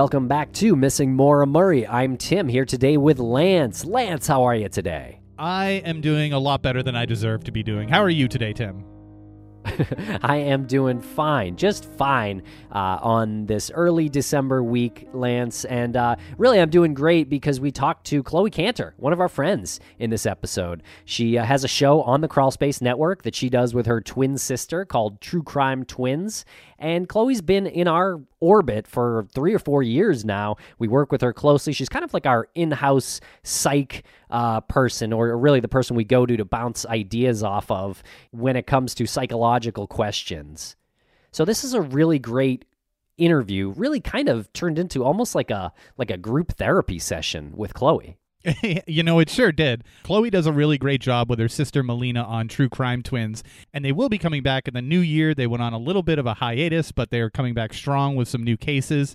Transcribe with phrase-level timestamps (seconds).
[0.00, 1.86] Welcome back to Missing Maura Murray.
[1.86, 3.84] I'm Tim here today with Lance.
[3.84, 5.20] Lance, how are you today?
[5.38, 7.86] I am doing a lot better than I deserve to be doing.
[7.86, 8.82] How are you today, Tim?
[10.22, 15.66] I am doing fine, just fine uh, on this early December week, Lance.
[15.66, 19.28] And uh, really, I'm doing great because we talked to Chloe Cantor, one of our
[19.28, 20.82] friends in this episode.
[21.04, 24.00] She uh, has a show on the Crawl Space Network that she does with her
[24.00, 26.46] twin sister called True Crime Twins.
[26.80, 30.56] And Chloe's been in our orbit for three or four years now.
[30.78, 31.74] We work with her closely.
[31.74, 36.04] She's kind of like our in house psych uh, person, or really the person we
[36.04, 40.74] go to to bounce ideas off of when it comes to psychological questions.
[41.32, 42.64] So, this is a really great
[43.18, 47.74] interview really kind of turned into almost like a like a group therapy session with
[47.74, 48.16] Chloe.
[48.86, 49.84] you know, it sure did.
[50.02, 53.84] Chloe does a really great job with her sister Melina on True Crime Twins, and
[53.84, 55.34] they will be coming back in the new year.
[55.34, 58.28] They went on a little bit of a hiatus, but they're coming back strong with
[58.28, 59.14] some new cases.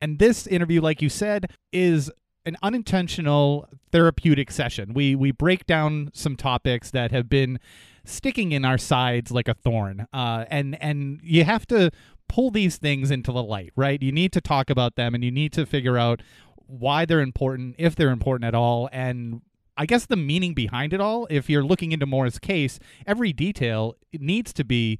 [0.00, 2.10] And this interview, like you said, is
[2.44, 4.94] an unintentional therapeutic session.
[4.94, 7.58] We we break down some topics that have been
[8.04, 11.90] sticking in our sides like a thorn, uh, and and you have to
[12.28, 14.02] pull these things into the light, right?
[14.02, 16.22] You need to talk about them, and you need to figure out
[16.68, 19.42] why they're important, if they're important at all, and
[19.76, 21.26] I guess the meaning behind it all.
[21.30, 24.98] If you're looking into Maura's case, every detail needs to be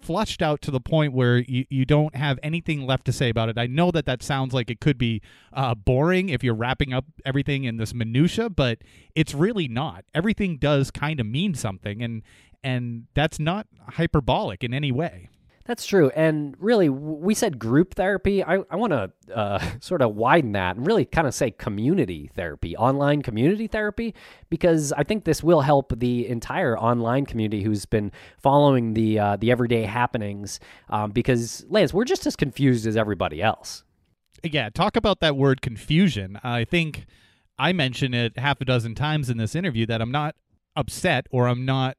[0.00, 3.50] flushed out to the point where you, you don't have anything left to say about
[3.50, 3.58] it.
[3.58, 5.20] I know that that sounds like it could be
[5.52, 8.78] uh, boring if you're wrapping up everything in this minutia, but
[9.14, 10.04] it's really not.
[10.14, 12.22] Everything does kind of mean something, and
[12.62, 15.28] and that's not hyperbolic in any way.
[15.70, 16.10] That's true.
[16.16, 18.42] And really, we said group therapy.
[18.42, 22.28] I, I want to uh, sort of widen that and really kind of say community
[22.34, 24.12] therapy, online community therapy,
[24.48, 29.36] because I think this will help the entire online community who's been following the uh,
[29.36, 30.58] the everyday happenings.
[30.88, 33.84] Um, because Lance, we're just as confused as everybody else.
[34.42, 36.40] Yeah, talk about that word confusion.
[36.42, 37.06] I think
[37.60, 40.34] I mentioned it half a dozen times in this interview that I'm not
[40.74, 41.96] upset or I'm not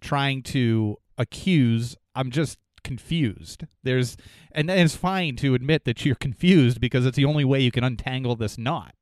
[0.00, 1.94] trying to accuse.
[2.16, 3.64] I'm just confused.
[3.82, 4.16] There's
[4.52, 7.84] and it's fine to admit that you're confused because it's the only way you can
[7.84, 8.94] untangle this knot.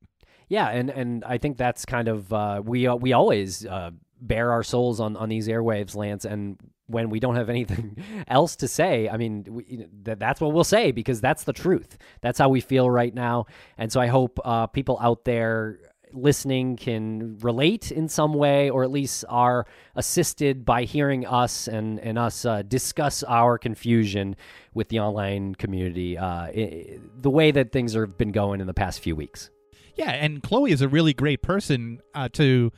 [0.47, 4.51] Yeah, and and I think that's kind of uh, we uh, we always uh, bare
[4.51, 8.67] our souls on on these airwaves, Lance, and when we don't have anything else to
[8.67, 11.97] say, I mean, we, that that's what we'll say because that's the truth.
[12.21, 13.45] That's how we feel right now,
[13.77, 15.79] and so I hope uh, people out there
[16.13, 19.65] listening can relate in some way or at least are
[19.95, 24.35] assisted by hearing us and, and us uh, discuss our confusion
[24.73, 28.73] with the online community uh, i- the way that things have been going in the
[28.73, 29.49] past few weeks
[29.95, 32.71] Yeah, and Chloe is a really great person uh, to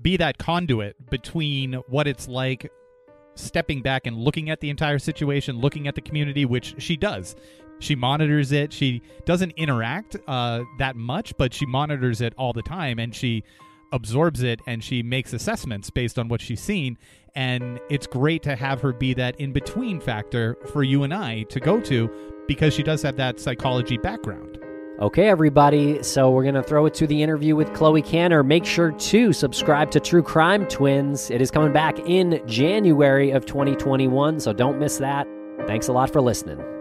[0.00, 2.70] be that conduit between what it's like
[3.36, 7.34] stepping back and looking at the entire situation, looking at the community, which she does.
[7.80, 8.72] She monitors it.
[8.72, 13.44] She doesn't interact uh, that much, but she monitors it all the time and she
[13.92, 16.98] absorbs it and she makes assessments based on what she's seen.
[17.34, 21.42] And it's great to have her be that in between factor for you and I
[21.44, 22.10] to go to
[22.46, 24.58] because she does have that psychology background.
[25.00, 26.02] Okay, everybody.
[26.04, 28.44] So we're going to throw it to the interview with Chloe Cantor.
[28.44, 31.30] Make sure to subscribe to True Crime Twins.
[31.30, 35.26] It is coming back in January of 2021, so don't miss that.
[35.66, 36.73] Thanks a lot for listening.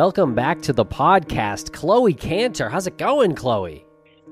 [0.00, 2.70] Welcome back to the podcast, Chloe Cantor.
[2.70, 3.84] How's it going, Chloe?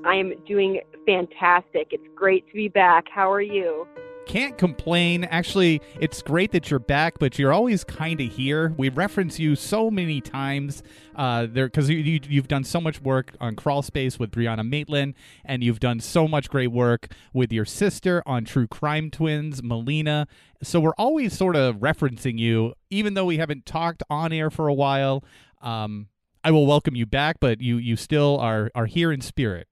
[0.06, 1.88] I am doing fantastic.
[1.90, 3.04] It's great to be back.
[3.14, 3.86] How are you?
[4.26, 5.24] Can't complain.
[5.24, 8.72] Actually, it's great that you're back, but you're always kind of here.
[8.78, 10.82] We reference you so many times
[11.16, 14.66] uh, there because you, you, you've done so much work on Crawl Space with Brianna
[14.66, 19.62] Maitland, and you've done so much great work with your sister on True Crime Twins,
[19.62, 20.28] Melina.
[20.62, 24.68] So we're always sort of referencing you, even though we haven't talked on air for
[24.68, 25.24] a while.
[25.60, 26.08] Um,
[26.44, 29.68] I will welcome you back, but you you still are are here in spirit.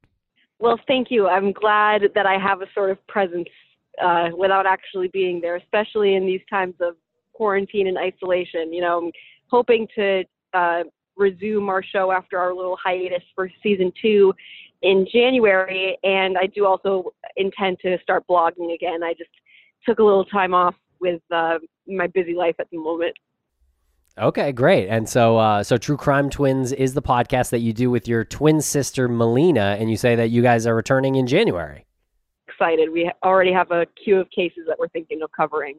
[0.59, 1.29] Well, thank you.
[1.29, 3.49] I'm glad that I have a sort of presence
[4.03, 6.97] uh, without actually being there, especially in these times of
[7.33, 8.73] quarantine and isolation.
[8.73, 9.12] You know, I'm
[9.49, 10.25] hoping to
[10.55, 10.83] uh,
[11.17, 14.33] resume our show after our little hiatus for season two
[14.83, 19.03] in January, and I do also intend to start blogging again.
[19.03, 19.31] I just
[19.87, 23.17] took a little time off with uh, my busy life at the moment.
[24.19, 24.89] Okay, great.
[24.89, 28.25] And so, uh, so True Crime Twins is the podcast that you do with your
[28.25, 31.87] twin sister Melina, and you say that you guys are returning in January
[32.57, 32.91] excited.
[32.91, 35.77] We already have a queue of cases that we're thinking of covering.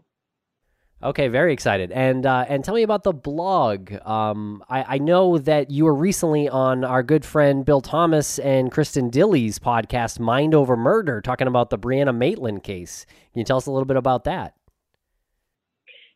[1.03, 1.91] Okay, very excited.
[1.91, 3.93] And uh, and tell me about the blog.
[4.03, 8.71] Um, I, I know that you were recently on our good friend Bill Thomas and
[8.71, 13.05] Kristen Dilly's podcast, Mind Over Murder, talking about the Brianna Maitland case.
[13.33, 14.56] Can you tell us a little bit about that?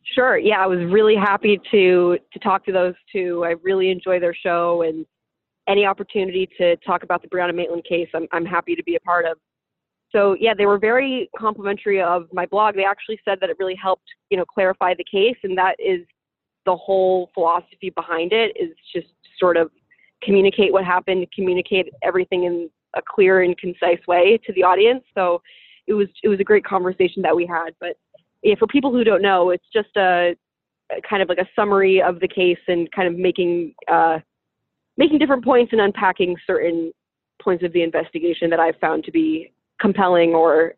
[0.03, 0.38] Sure.
[0.38, 3.44] Yeah, I was really happy to to talk to those two.
[3.45, 5.06] I really enjoy their show and
[5.68, 8.09] any opportunity to talk about the Brianna Maitland case.
[8.13, 9.38] I'm I'm happy to be a part of
[10.12, 12.75] so yeah, they were very complimentary of my blog.
[12.75, 16.01] They actually said that it really helped, you know, clarify the case, and that is
[16.65, 19.07] the whole philosophy behind it is just
[19.39, 19.71] sort of
[20.21, 25.03] communicate what happened, communicate everything in a clear and concise way to the audience.
[25.15, 25.42] So
[25.88, 27.71] it was it was a great conversation that we had.
[27.80, 27.95] But
[28.43, 30.35] yeah, for people who don't know, it's just a,
[31.07, 34.19] kind of like a summary of the case and kind of making uh,
[34.97, 36.91] making different points and unpacking certain
[37.41, 40.73] points of the investigation that I've found to be compelling or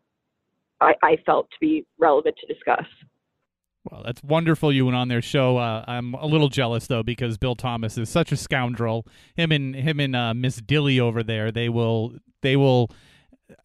[0.80, 2.86] I, I felt to be relevant to discuss.
[3.90, 5.58] Well, that's wonderful you went on their show.
[5.58, 9.06] Uh, I'm a little jealous though because Bill Thomas is such a scoundrel.
[9.36, 12.90] Him and him and uh, Miss Dilly over there, they will they will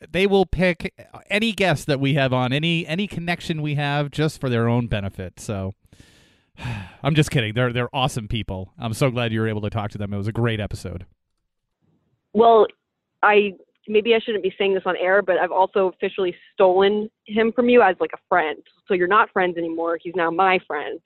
[0.09, 0.93] they will pick
[1.29, 4.87] any guest that we have on any any connection we have just for their own
[4.87, 5.39] benefit.
[5.39, 5.75] So
[7.03, 7.53] I'm just kidding.
[7.53, 8.73] They're they're awesome people.
[8.77, 10.13] I'm so glad you were able to talk to them.
[10.13, 11.05] It was a great episode.
[12.33, 12.67] Well,
[13.23, 13.53] I
[13.89, 17.67] maybe I shouldn't be saying this on air, but I've also officially stolen him from
[17.67, 18.61] you as like a friend.
[18.87, 19.97] So you're not friends anymore.
[20.01, 20.99] He's now my friend.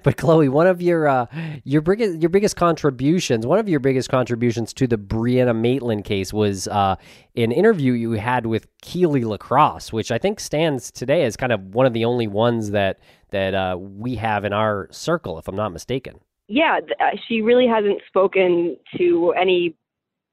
[0.02, 1.26] but Chloe, one of your uh,
[1.62, 6.32] your biggest your biggest contributions, one of your biggest contributions to the Brianna Maitland case
[6.32, 6.96] was uh,
[7.36, 11.74] an interview you had with Keely Lacrosse, which I think stands today as kind of
[11.74, 12.98] one of the only ones that
[13.30, 16.20] that uh, we have in our circle, if I'm not mistaken.
[16.46, 19.76] Yeah, uh, she really hasn't spoken to any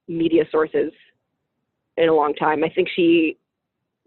[0.07, 0.91] media sources
[2.01, 2.63] in a long time.
[2.63, 3.37] I think she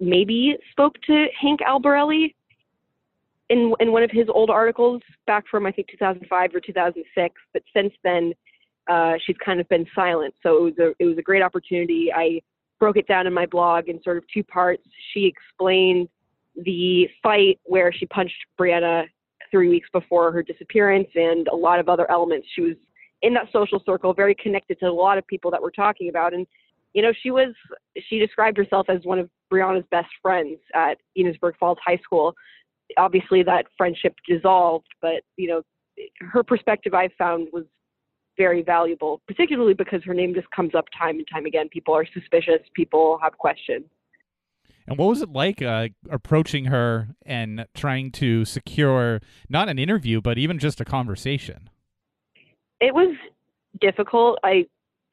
[0.00, 2.34] maybe spoke to Hank Albarelli
[3.48, 7.34] in in one of his old articles back from I think 2005 or 2006.
[7.52, 8.32] But since then,
[8.88, 10.34] uh, she's kind of been silent.
[10.42, 12.12] So it was a it was a great opportunity.
[12.12, 12.40] I
[12.80, 14.82] broke it down in my blog in sort of two parts.
[15.12, 16.08] She explained
[16.56, 19.04] the fight where she punched Brianna
[19.50, 22.48] three weeks before her disappearance and a lot of other elements.
[22.54, 22.76] She was
[23.22, 26.34] in that social circle, very connected to a lot of people that we're talking about.
[26.34, 26.46] And
[26.94, 27.54] you know, she was
[28.08, 32.34] she described herself as one of Brianna's best friends at Enosburg Falls High School.
[32.96, 35.62] Obviously, that friendship dissolved, but you know,
[36.20, 37.64] her perspective I found was
[38.36, 41.68] very valuable, particularly because her name just comes up time and time again.
[41.68, 42.60] People are suspicious.
[42.74, 43.84] People have questions.
[44.86, 50.20] And what was it like uh, approaching her and trying to secure not an interview,
[50.20, 51.70] but even just a conversation?
[52.80, 53.16] It was
[53.80, 54.38] difficult.
[54.44, 54.66] I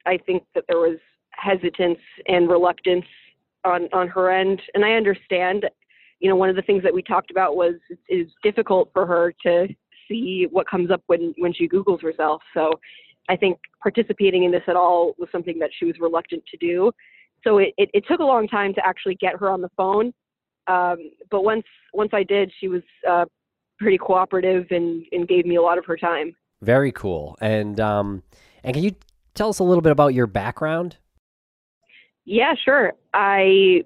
[0.04, 0.98] I think that there was
[1.34, 1.98] hesitance
[2.28, 3.06] and reluctance
[3.64, 5.66] on on her end, and I understand.
[6.20, 7.74] You know, one of the things that we talked about was
[8.06, 9.66] it's difficult for her to
[10.08, 12.42] see what comes up when when she Google's herself.
[12.54, 12.78] So,
[13.28, 16.92] I think participating in this at all was something that she was reluctant to do.
[17.44, 20.12] So it, it, it took a long time to actually get her on the phone.
[20.68, 23.24] Um, but once once I did, she was uh,
[23.78, 26.34] pretty cooperative and, and gave me a lot of her time.
[26.60, 27.36] Very cool.
[27.40, 28.22] And um,
[28.62, 28.94] and can you
[29.34, 30.96] tell us a little bit about your background?
[32.24, 32.92] Yeah, sure.
[33.14, 33.84] I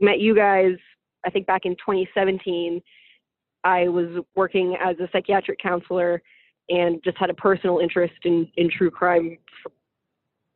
[0.00, 0.76] met you guys,
[1.24, 2.80] I think back in 2017.
[3.64, 6.22] I was working as a psychiatric counselor
[6.68, 9.38] and just had a personal interest in, in true crime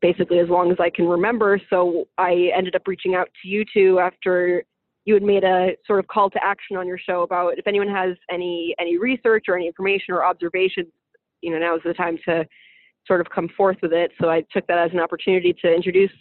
[0.01, 1.61] basically as long as I can remember.
[1.69, 4.65] So I ended up reaching out to you two after
[5.05, 7.89] you had made a sort of call to action on your show about if anyone
[7.89, 10.89] has any any research or any information or observations,
[11.43, 12.47] you know, now is the time to
[13.07, 14.13] sort of come forth with it.
[14.21, 16.13] So I took that as an opportunity to introduce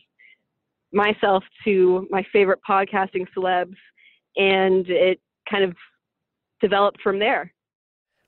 [0.91, 3.75] myself to my favorite podcasting celebs,
[4.35, 5.19] and it
[5.49, 5.75] kind of
[6.61, 7.53] developed from there.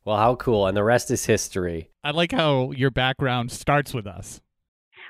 [0.04, 0.68] Well, how cool.
[0.68, 1.92] And the rest is history.
[2.04, 4.42] I like how your background starts with us.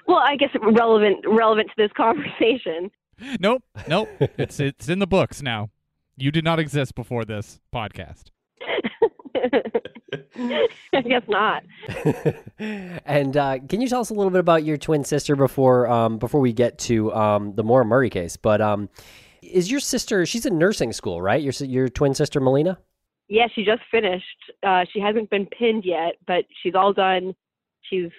[0.07, 2.91] Well, I guess relevant relevant to this conversation.
[3.39, 4.09] Nope, nope.
[4.37, 5.69] it's it's in the books now.
[6.17, 8.25] You did not exist before this podcast.
[10.93, 11.63] I guess not.
[13.05, 16.17] and uh, can you tell us a little bit about your twin sister before um,
[16.17, 18.37] before we get to um, the Maura Murray case?
[18.37, 18.89] But um,
[19.41, 20.25] is your sister?
[20.25, 21.41] She's in nursing school, right?
[21.41, 22.77] Your your twin sister Melina.
[23.27, 24.25] Yeah, she just finished.
[24.61, 27.33] Uh, she hasn't been pinned yet, but she's all done.
[27.81, 28.09] She's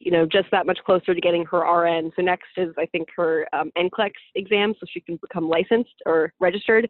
[0.00, 2.10] you know just that much closer to getting her RN.
[2.16, 6.32] So next is I think her um, NCLEX exam, so she can become licensed or
[6.40, 6.88] registered,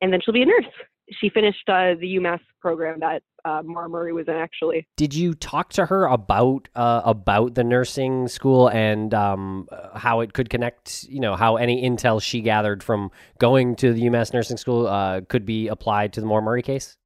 [0.00, 0.64] and then she'll be a nurse.
[1.10, 4.86] She finished uh, the UMass program that uh, Maura Murray was in actually.
[4.96, 10.32] Did you talk to her about uh, about the nursing school and um, how it
[10.32, 11.04] could connect?
[11.04, 15.20] You know, how any intel she gathered from going to the UMass nursing school uh,
[15.28, 16.96] could be applied to the Maura Murray case.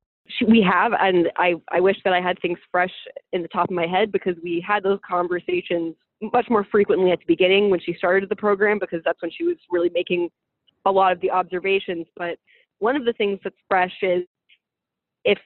[0.46, 2.92] We have, and I I wish that I had things fresh
[3.32, 7.18] in the top of my head because we had those conversations much more frequently at
[7.20, 10.28] the beginning when she started the program because that's when she was really making
[10.84, 12.06] a lot of the observations.
[12.16, 12.38] But
[12.78, 14.24] one of the things that's fresh is
[15.24, 15.38] if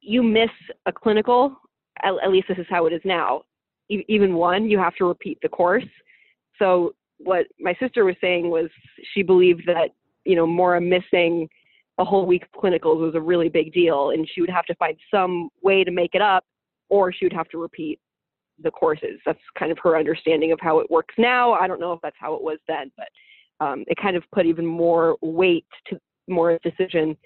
[0.00, 0.50] you miss
[0.86, 1.56] a clinical,
[2.02, 3.42] at, at least this is how it is now,
[3.88, 5.84] e- even one, you have to repeat the course.
[6.58, 8.68] So what my sister was saying was
[9.14, 9.90] she believed that,
[10.24, 11.48] you know, Maura missing
[11.98, 14.74] a whole week of clinicals was a really big deal and she would have to
[14.74, 16.44] find some way to make it up
[16.88, 17.98] or she would have to repeat
[18.62, 19.20] the courses.
[19.24, 21.52] That's kind of her understanding of how it works now.
[21.52, 23.08] I don't know if that's how it was then, but
[23.64, 27.16] um, it kind of put even more weight to Maura's decision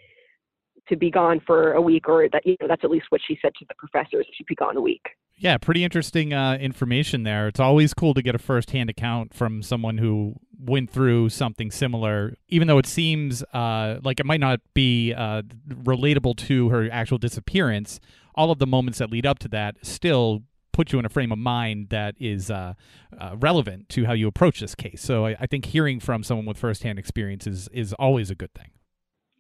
[0.89, 3.39] to be gone for a week, or that you know that's at least what she
[3.43, 4.27] said to the professors.
[4.37, 5.03] She'd be gone a week.
[5.37, 7.47] Yeah, pretty interesting uh, information there.
[7.47, 12.35] It's always cool to get a first-hand account from someone who went through something similar,
[12.49, 17.19] even though it seems uh, like it might not be uh, relatable to her actual
[17.19, 18.01] disappearance.
[18.35, 21.33] All of the moments that lead up to that still put you in a frame
[21.33, 22.75] of mind that is uh,
[23.19, 25.03] uh, relevant to how you approach this case.
[25.03, 28.55] So I, I, think hearing from someone with firsthand experience is, is always a good
[28.55, 28.71] thing.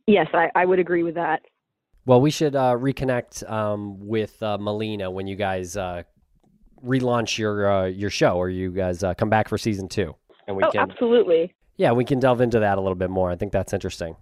[0.09, 1.43] Yes, I, I would agree with that.
[2.07, 6.05] Well, we should uh, reconnect um, with uh, Melina when you guys uh,
[6.83, 10.15] relaunch your uh, your show, or you guys uh, come back for season two,
[10.47, 11.55] and we oh, can absolutely.
[11.77, 13.31] Yeah, we can delve into that a little bit more.
[13.31, 14.17] I think that's interesting.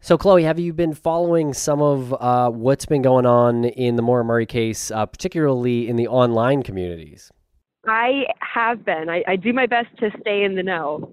[0.00, 4.02] So, Chloe, have you been following some of uh, what's been going on in the
[4.02, 7.32] Maura Murray case, particularly in the online communities?
[7.86, 9.08] I have been.
[9.08, 11.10] I, I do my best to stay in the know.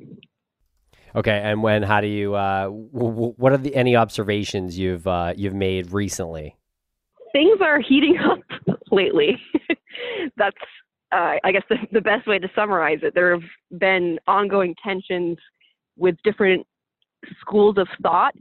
[1.17, 1.81] Okay, and when?
[1.81, 2.35] How do you?
[2.35, 6.55] Uh, w- what are the any observations you've uh, you've made recently?
[7.31, 8.17] Things are heating
[8.69, 9.41] up lately.
[10.37, 10.55] That's,
[11.11, 13.15] uh, I guess, the, the best way to summarize it.
[13.15, 15.39] There have been ongoing tensions
[15.97, 16.67] with different
[17.41, 18.35] schools of thought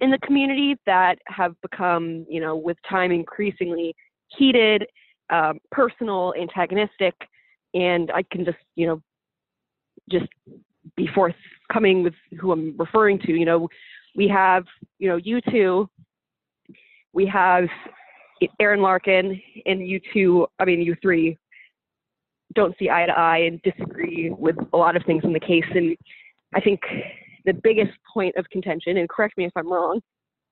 [0.00, 3.92] in the community that have become, you know, with time increasingly
[4.38, 4.86] heated,
[5.30, 7.14] um, personal, antagonistic,
[7.74, 9.02] and I can just, you know,
[10.08, 10.28] just
[10.96, 11.08] be
[11.70, 13.32] forthcoming with who I'm referring to.
[13.32, 13.68] You know,
[14.14, 14.64] we have,
[14.98, 15.88] you know, you two,
[17.12, 17.68] we have
[18.60, 21.36] Aaron Larkin and you two, I mean, you three
[22.54, 25.64] don't see eye to eye and disagree with a lot of things in the case.
[25.74, 25.96] And
[26.54, 26.80] I think
[27.44, 30.00] the biggest point of contention, and correct me if I'm wrong,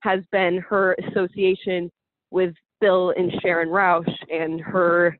[0.00, 1.90] has been her association
[2.30, 5.18] with Bill and Sharon Rausch and her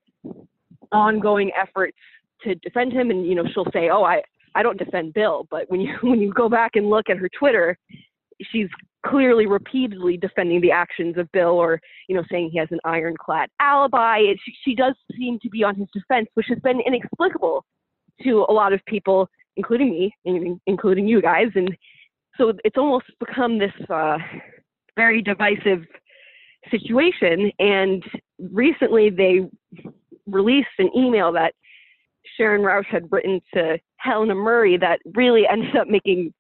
[0.92, 1.96] ongoing efforts
[2.44, 3.10] to defend him.
[3.10, 4.22] And, you know, she'll say, oh, I,
[4.58, 7.28] I don't defend Bill, but when you when you go back and look at her
[7.38, 7.78] Twitter,
[8.42, 8.68] she's
[9.06, 13.48] clearly repeatedly defending the actions of Bill or you know saying he has an ironclad
[13.60, 14.18] alibi.
[14.18, 17.64] It, she, she does seem to be on his defense, which has been inexplicable
[18.24, 21.76] to a lot of people, including me, including you guys, and
[22.36, 24.18] so it's almost become this uh,
[24.96, 25.84] very divisive
[26.70, 27.52] situation.
[27.60, 28.02] And
[28.38, 29.48] recently, they
[30.26, 31.54] released an email that
[32.36, 36.32] Sharon Rausch had written to Helena Murray that really ended up making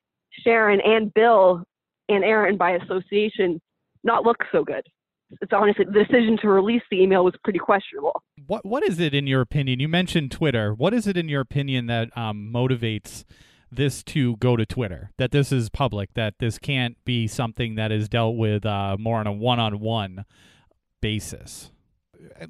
[0.44, 1.62] Sharon and Bill
[2.08, 3.60] and Aaron by association
[4.04, 4.86] not look so good.
[5.42, 8.22] It's honestly the decision to release the email was pretty questionable.
[8.46, 9.78] What what is it in your opinion?
[9.78, 10.72] You mentioned Twitter.
[10.72, 13.24] What is it in your opinion that um, motivates
[13.70, 15.10] this to go to Twitter?
[15.18, 16.14] That this is public.
[16.14, 20.24] That this can't be something that is dealt with uh, more on a one-on-one
[21.02, 21.70] basis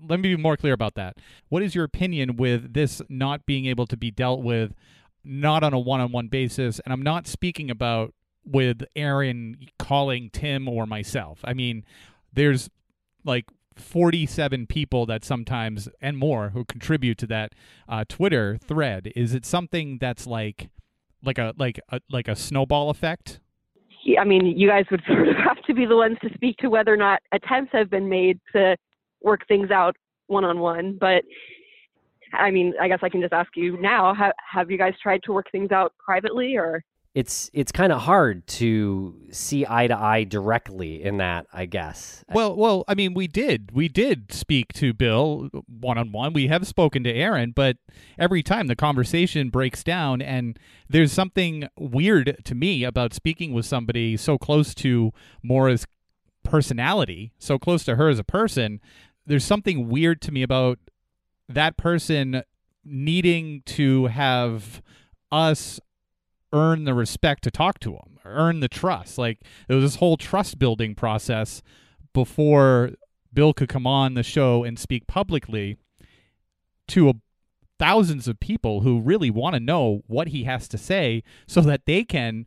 [0.09, 1.19] let me be more clear about that.
[1.49, 4.73] What is your opinion with this not being able to be dealt with,
[5.25, 6.81] not on a one-on-one basis?
[6.81, 11.41] And I'm not speaking about with Aaron calling Tim or myself.
[11.45, 11.85] I mean,
[12.33, 12.71] there's
[13.25, 13.45] like
[13.77, 17.53] 47 people that sometimes and more who contribute to that
[17.89, 19.13] uh, Twitter thread.
[19.15, 20.71] Is it something that's like
[21.23, 23.41] like a like a like a snowball effect?
[24.19, 26.69] I mean, you guys would sort of have to be the ones to speak to
[26.69, 28.77] whether or not attempts have been made to
[29.23, 29.97] work things out
[30.27, 30.97] one on one.
[30.99, 31.25] But
[32.33, 35.23] I mean, I guess I can just ask you now: have, have you guys tried
[35.25, 36.83] to work things out privately, or?
[37.19, 42.25] it's it's kind of hard to see eye to eye directly in that, I guess.
[42.33, 46.33] Well, well, I mean, we did we did speak to Bill one on one.
[46.33, 47.77] We have spoken to Aaron, but
[48.21, 53.67] every time the conversation breaks down, and there's something weird to me about speaking with
[53.67, 55.87] somebody so close to Maura's
[56.45, 58.81] personality, so close to her as a person.
[59.27, 60.79] There's something weird to me about
[61.49, 62.43] that person
[62.85, 64.83] needing to have
[65.31, 65.81] us
[66.53, 69.19] earn the respect to talk to him, earn the trust.
[69.19, 71.63] Like there was this whole trust building process
[72.13, 72.91] before
[73.33, 75.77] Bill could come on the show and speak publicly
[76.89, 77.15] to a,
[77.79, 81.87] thousands of people who really want to know what he has to say so that
[81.87, 82.47] they can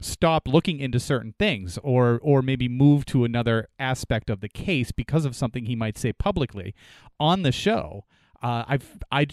[0.00, 4.92] stop looking into certain things or or maybe move to another aspect of the case
[4.92, 6.74] because of something he might say publicly
[7.18, 8.04] on the show
[8.42, 9.26] uh, I've I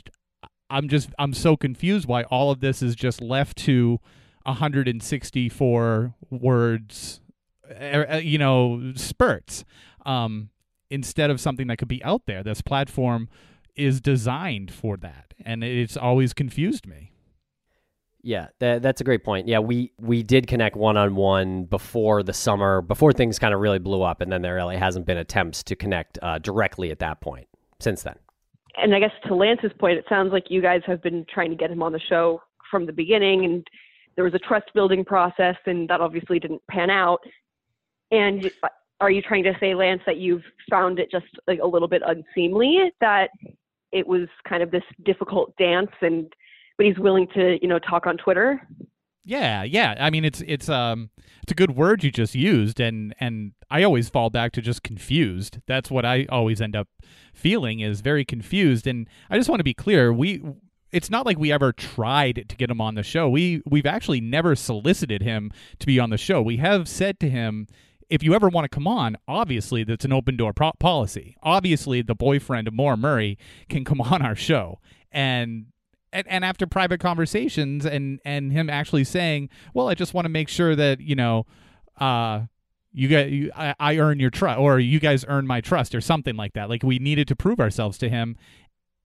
[0.70, 4.00] I'm just I'm so confused why all of this is just left to
[4.44, 7.22] 164 words,
[7.70, 9.64] er, er, you know, spurts,
[10.06, 10.50] um,
[10.90, 12.44] instead of something that could be out there.
[12.44, 13.30] This platform
[13.76, 17.13] is designed for that, and it's always confused me.
[18.24, 19.48] Yeah, that, that's a great point.
[19.48, 23.60] Yeah, we we did connect one on one before the summer, before things kind of
[23.60, 27.00] really blew up, and then there really hasn't been attempts to connect uh, directly at
[27.00, 27.48] that point
[27.80, 28.16] since then
[28.76, 31.56] and I guess to Lance's point, it sounds like you guys have been trying to
[31.56, 33.68] get him on the show from the beginning, and
[34.16, 37.20] there was a trust building process, and that obviously didn't pan out.
[38.12, 38.52] And
[39.00, 42.02] are you trying to say, Lance, that you've found it just like a little bit
[42.06, 43.30] unseemly that
[43.92, 46.34] it was kind of this difficult dance, and
[46.78, 48.62] but he's willing to, you know, talk on Twitter?
[49.26, 49.96] Yeah, yeah.
[50.00, 51.10] I mean, it's it's um
[51.42, 54.84] it's a good word you just used, and and I always fall back to just
[54.84, 55.60] confused.
[55.66, 56.90] That's what I always end up
[57.34, 58.86] feeling is very confused.
[58.86, 60.42] And I just want to be clear: we
[60.92, 63.30] it's not like we ever tried to get him on the show.
[63.30, 66.42] We we've actually never solicited him to be on the show.
[66.42, 67.68] We have said to him,
[68.10, 71.36] if you ever want to come on, obviously that's an open door pro- policy.
[71.42, 73.38] Obviously, the boyfriend of Murray
[73.70, 74.80] can come on our show,
[75.12, 75.68] and
[76.14, 80.30] and, and after private conversations and and him actually saying, "Well, I just want to
[80.30, 81.46] make sure that you know,
[82.00, 82.44] uh,
[82.94, 86.02] you guys, you, I, I earn your trust, or you guys earn my trust, or
[86.02, 88.38] something like that." Like we needed to prove ourselves to him,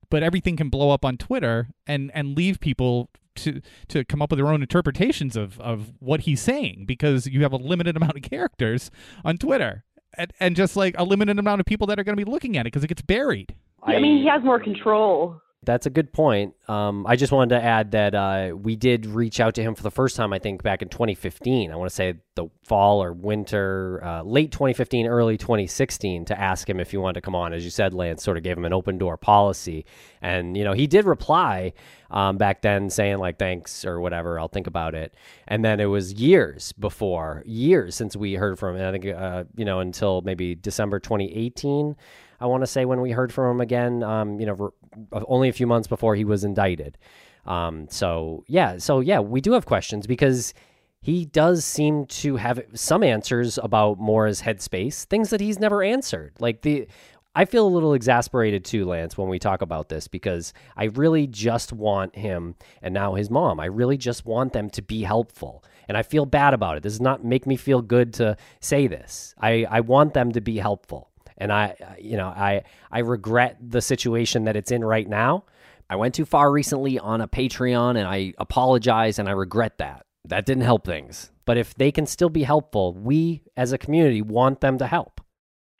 [0.09, 4.29] but everything can blow up on Twitter and and leave people to to come up
[4.29, 8.15] with their own interpretations of of what he's saying because you have a limited amount
[8.15, 8.91] of characters
[9.25, 9.83] on Twitter.
[10.17, 12.57] And, and just like a limited amount of people that are going to be looking
[12.57, 13.53] at it because it gets buried.
[13.83, 16.55] I mean, he has more control that's a good point.
[16.69, 19.83] Um, I just wanted to add that uh, we did reach out to him for
[19.83, 21.69] the first time, I think, back in 2015.
[21.69, 26.69] I want to say the fall or winter, uh, late 2015, early 2016, to ask
[26.69, 27.51] him if he wanted to come on.
[27.51, 29.85] As you said, Lance sort of gave him an open door policy.
[30.21, 31.73] And, you know, he did reply
[32.09, 35.13] um, back then saying, like, thanks or whatever, I'll think about it.
[35.45, 38.87] And then it was years before, years since we heard from him.
[38.87, 41.97] I think, uh, you know, until maybe December 2018.
[42.41, 44.73] I want to say when we heard from him again, um, you know,
[45.11, 46.97] only a few months before he was indicted.
[47.45, 50.53] Um, so yeah, so yeah, we do have questions because
[51.01, 56.33] he does seem to have some answers about Maura's headspace, things that he's never answered.
[56.39, 56.87] Like the,
[57.35, 61.25] I feel a little exasperated too, Lance, when we talk about this because I really
[61.25, 63.59] just want him and now his mom.
[63.59, 66.83] I really just want them to be helpful, and I feel bad about it.
[66.83, 69.33] This does not make me feel good to say this.
[69.39, 73.57] I I want them to be helpful and I, uh, you know, I I regret
[73.61, 75.45] the situation that it's in right now.
[75.89, 80.05] I went too far recently on a Patreon, and I apologize, and I regret that.
[80.25, 81.31] That didn't help things.
[81.45, 85.21] But if they can still be helpful, we as a community want them to help.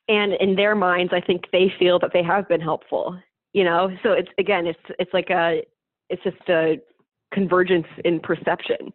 [0.07, 3.19] And in their minds, I think they feel that they have been helpful.
[3.53, 5.61] You know, so it's again, it's it's like a,
[6.09, 6.79] it's just a
[7.31, 8.91] convergence in perception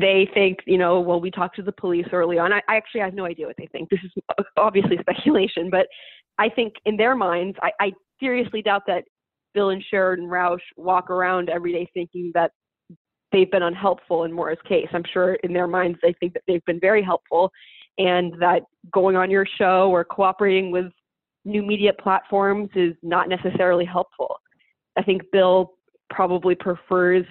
[0.00, 2.52] they think, you know, well, we talked to the police early on.
[2.52, 3.88] I, I actually have no idea what they think.
[3.90, 4.12] This is
[4.56, 5.86] obviously speculation, but
[6.38, 9.04] I think in their minds, I, I seriously doubt that
[9.54, 12.52] Bill and Sharon Rausch walk around every day thinking that
[13.32, 14.88] they've been unhelpful in Maura's case.
[14.92, 17.50] I'm sure in their minds they think that they've been very helpful
[17.98, 20.86] and that going on your show or cooperating with
[21.44, 24.36] new media platforms is not necessarily helpful.
[24.96, 25.74] I think Bill
[26.10, 27.26] probably prefers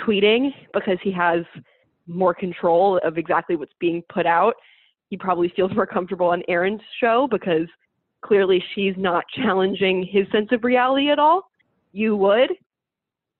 [0.00, 1.44] tweeting because he has
[2.08, 4.54] more control of exactly what's being put out.
[5.10, 7.68] He probably feels more comfortable on Aaron's show because
[8.22, 11.50] clearly she's not challenging his sense of reality at all,
[11.92, 12.50] you would.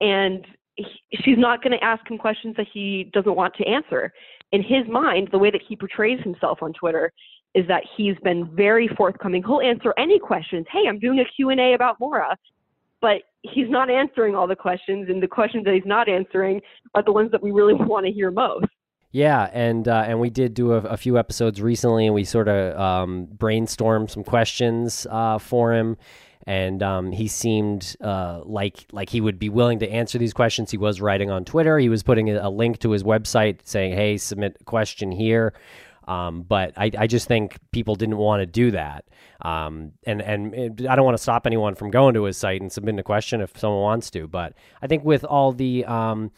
[0.01, 0.87] And he,
[1.25, 4.13] she's not going to ask him questions that he doesn't want to answer.
[4.53, 7.13] In his mind, the way that he portrays himself on Twitter
[7.55, 9.43] is that he's been very forthcoming.
[9.43, 10.67] He'll answer any questions.
[10.71, 12.37] Hey, I'm doing a Q&A about Maura.
[13.01, 16.61] But he's not answering all the questions, and the questions that he's not answering
[16.95, 18.67] are the ones that we really want to hear most.
[19.11, 22.47] Yeah, and uh, and we did do a, a, few episodes recently, and we sort
[22.47, 25.97] of um, brainstormed some questions uh, for him,
[26.47, 30.71] and um, he seemed uh, like like he would be willing to answer these questions.
[30.71, 31.79] He was writing on Twitter.
[31.79, 35.55] He was putting a link to his website saying, "Hey, submit a question here."
[36.09, 39.05] Um, but I, I, just think people didn't want to do that.
[39.43, 42.73] Um, and and I don't want to stop anyone from going to his site and
[42.73, 44.27] submitting a question if someone wants to.
[44.27, 46.31] But I think with all the um,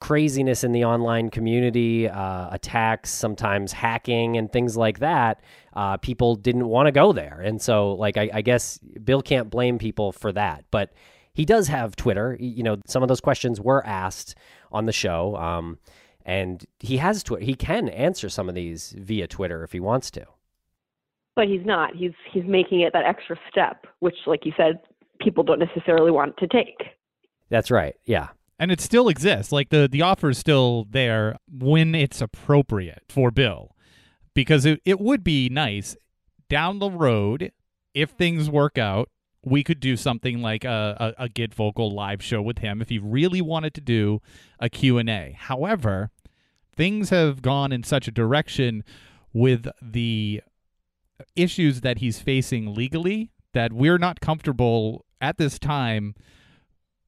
[0.00, 5.42] craziness in the online community, uh, attacks, sometimes hacking, and things like that,
[5.74, 7.42] uh, people didn't want to go there.
[7.44, 10.64] And so, like, I, I guess Bill can't blame people for that.
[10.70, 10.94] But
[11.34, 12.38] he does have Twitter.
[12.40, 14.34] You know, some of those questions were asked
[14.72, 15.36] on the show.
[15.36, 15.78] Um,
[16.24, 17.44] and he has Twitter.
[17.44, 20.26] He can answer some of these via Twitter if he wants to.
[21.36, 21.94] But he's not.
[21.94, 24.80] He's he's making it that extra step, which, like you said,
[25.20, 26.78] people don't necessarily want to take.
[27.50, 27.96] That's right.
[28.04, 28.28] Yeah.
[28.58, 29.50] And it still exists.
[29.50, 33.74] Like the the offer is still there when it's appropriate for Bill,
[34.32, 35.96] because it it would be nice
[36.48, 37.50] down the road
[37.94, 39.08] if things work out
[39.44, 42.88] we could do something like a, a, a Get Vocal live show with him if
[42.88, 44.20] he really wanted to do
[44.58, 45.36] a Q&A.
[45.38, 46.10] However,
[46.76, 48.84] things have gone in such a direction
[49.32, 50.42] with the
[51.36, 56.14] issues that he's facing legally that we're not comfortable at this time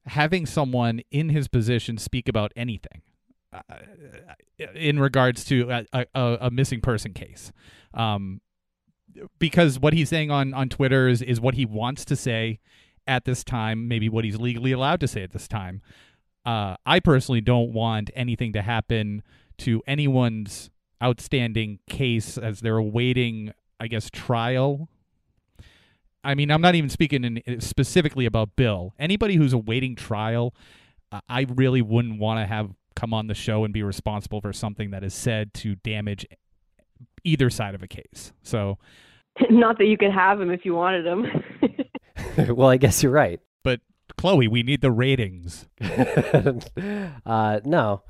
[0.06, 3.02] having someone in his position speak about anything
[3.52, 3.60] uh,
[4.74, 7.52] in regards to a, a, a, missing person case.
[7.92, 8.40] Um,
[9.38, 12.60] because what he's saying on on Twitter is is what he wants to say
[13.06, 15.80] at this time, maybe what he's legally allowed to say at this time.
[16.44, 19.22] Uh, I personally don't want anything to happen
[19.58, 20.70] to anyone's
[21.02, 24.88] outstanding case as they're awaiting, I guess, trial.
[26.24, 28.94] I mean, I'm not even speaking in, specifically about Bill.
[28.98, 30.54] Anybody who's awaiting trial,
[31.12, 34.52] uh, I really wouldn't want to have come on the show and be responsible for
[34.52, 36.26] something that is said to damage
[37.22, 38.32] either side of a case.
[38.42, 38.78] So,
[39.50, 41.26] not that you could have him if you wanted him.
[42.56, 43.40] well, I guess you're right.
[43.62, 43.80] But
[44.16, 45.68] Chloe, we need the ratings.
[47.26, 48.02] uh, no.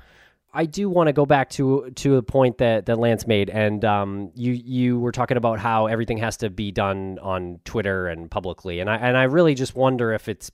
[0.57, 3.85] I do want to go back to to a point that, that Lance made, and
[3.85, 8.29] um, you you were talking about how everything has to be done on Twitter and
[8.31, 10.51] publicly, and I and I really just wonder if it's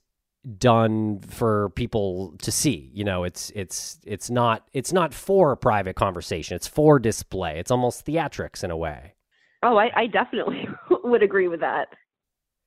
[0.58, 5.56] done for people to see you know it's it's it's not it's not for a
[5.56, 9.14] private conversation it's for display it's almost theatrics in a way.
[9.62, 10.68] Oh i, I definitely
[11.02, 11.88] would agree with that.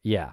[0.02, 0.32] Yeah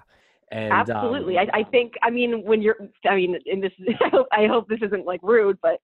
[0.51, 3.71] and, absolutely um, I, I think i mean when you're i mean in this
[4.03, 5.79] I hope, I hope this isn't like rude but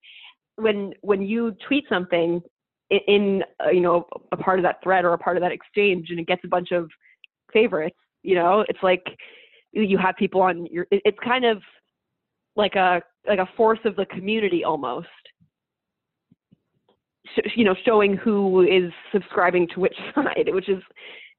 [0.56, 2.40] when when you tweet something
[2.90, 5.52] in, in uh, you know a part of that thread or a part of that
[5.52, 6.90] exchange and it gets a bunch of
[7.52, 9.04] favorites you know it's like
[9.72, 11.62] you have people on your it's kind of
[12.56, 15.08] like a like a force of the community almost.
[17.56, 20.82] You know showing who is subscribing to which side which is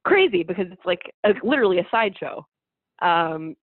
[0.06, 2.45] crazy because it's like a, literally a sideshow.
[3.02, 3.56] Um,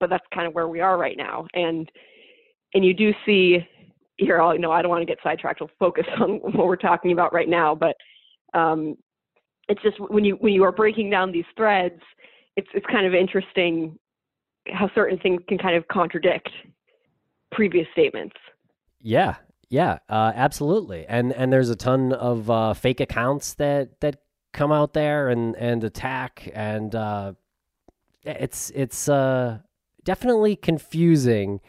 [0.00, 1.46] but that's kind of where we are right now.
[1.54, 1.88] And
[2.74, 3.58] and you do see
[4.22, 6.76] here I'll, you know I don't want to get sidetracked we'll focus on what we're
[6.76, 7.96] talking about right now but
[8.54, 8.96] um,
[9.68, 12.00] it's just when you when you are breaking down these threads
[12.56, 13.98] it's it's kind of interesting
[14.68, 16.50] how certain things can kind of contradict
[17.50, 18.36] previous statements.
[19.00, 19.36] Yeah,
[19.68, 21.06] yeah, uh, absolutely.
[21.06, 24.20] And and there's a ton of uh, fake accounts that that
[24.52, 27.32] come out there and and attack, and uh,
[28.24, 29.58] it's it's uh,
[30.04, 31.60] definitely confusing.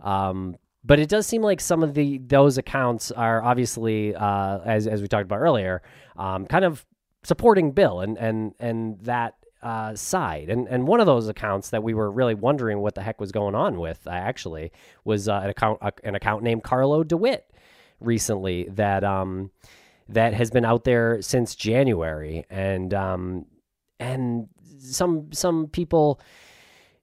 [0.00, 4.86] Um, but it does seem like some of the those accounts are obviously, uh, as
[4.86, 5.82] as we talked about earlier,
[6.16, 6.84] um, kind of
[7.22, 10.50] supporting Bill, and and and that uh, side.
[10.50, 13.30] And and one of those accounts that we were really wondering what the heck was
[13.30, 14.72] going on with, uh, actually,
[15.04, 17.48] was uh, an account uh, an account named Carlo DeWitt
[18.00, 19.50] recently that um
[20.08, 23.46] that has been out there since January, and um
[24.00, 24.48] and
[24.80, 26.20] some some people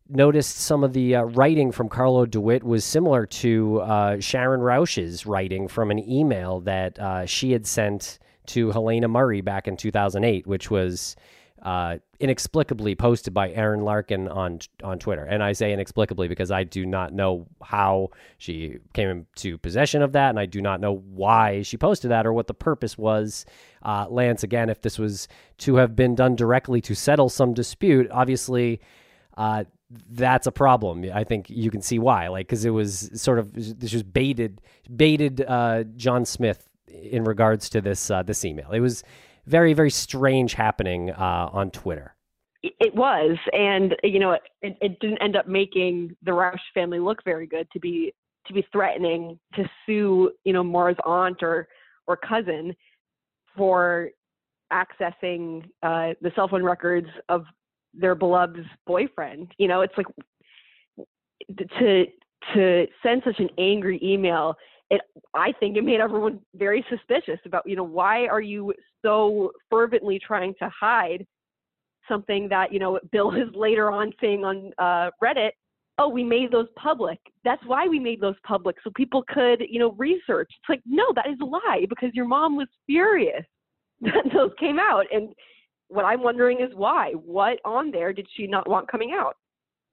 [0.10, 5.26] noticed some of the uh, writing from Carlo DeWitt was similar to uh, Sharon Rausch's
[5.26, 10.48] writing from an email that uh, she had sent to Helena Murray back in 2008,
[10.48, 11.16] which was
[11.62, 15.26] uh, inexplicably posted by Aaron Larkin on on Twitter.
[15.26, 20.14] And I say inexplicably because I do not know how she came into possession of
[20.14, 23.46] that, and I do not know why she posted that or what the purpose was
[23.82, 25.28] Uh, Lance, again, if this was
[25.60, 28.82] to have been done directly to settle some dispute, obviously
[29.38, 31.06] uh, that's a problem.
[31.14, 34.62] I think you can see why, like because it was sort of this was baited,
[34.96, 38.72] baited uh, John Smith in regards to this uh, this email.
[38.72, 39.04] It was
[39.46, 42.16] very very strange happening uh, on Twitter.
[42.62, 47.24] It was, and you know, it, it didn't end up making the Rausch family look
[47.24, 48.14] very good to be
[48.46, 51.68] to be threatening to sue, you know, Maura's aunt or
[52.06, 52.76] or cousin
[53.56, 54.10] for
[54.72, 57.46] accessing uh, the cell phone records of
[58.00, 59.52] their beloved's boyfriend.
[59.58, 60.08] You know, it's like
[61.80, 62.06] to
[62.54, 64.56] to send such an angry email.
[64.90, 65.02] It
[65.36, 70.20] I think it made everyone very suspicious about you know why are you so fervently
[70.20, 71.26] trying to hide
[72.08, 75.52] something that you know Bill is later on saying on uh, Reddit.
[76.02, 77.20] Oh, we made those public.
[77.44, 80.48] That's why we made those public so people could, you know, research.
[80.50, 83.44] It's like, no, that is a lie because your mom was furious
[84.02, 85.08] that those came out.
[85.12, 85.34] And
[85.90, 87.12] what I'm wondering is why.
[87.12, 89.36] What on there did she not want coming out?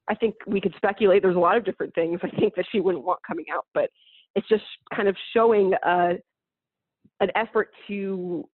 [0.08, 1.22] I think we could speculate.
[1.22, 3.90] There's a lot of different things I think that she wouldn't want coming out, but
[4.36, 4.62] it's just
[4.94, 6.12] kind of showing uh,
[7.20, 8.48] an effort to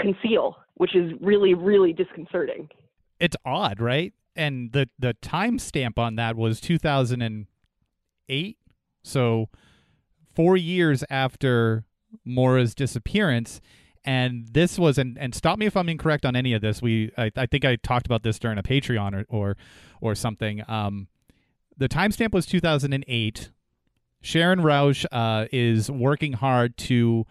[0.00, 2.68] conceal, which is really, really disconcerting.
[3.20, 4.14] It's odd, right?
[4.36, 8.58] And the the timestamp on that was 2008,
[9.02, 9.48] so
[10.34, 11.84] four years after
[12.24, 13.60] Maura's disappearance
[14.04, 17.10] and this was and, and stop me if i'm incorrect on any of this we
[17.16, 19.56] i, I think i talked about this during a patreon or or,
[20.00, 21.08] or something um,
[21.76, 23.50] the timestamp was 2008
[24.20, 27.26] sharon rausch uh, is working hard to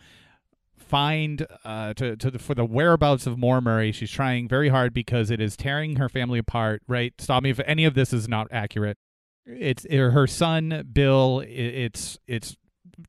[0.93, 3.91] find uh, to, to for the whereabouts of Maura Murray.
[3.91, 6.83] She's trying very hard because it is tearing her family apart.
[6.87, 7.13] Right?
[7.19, 8.99] Stop me if any of this is not accurate.
[9.47, 11.43] It's her son Bill.
[11.47, 12.55] It's it's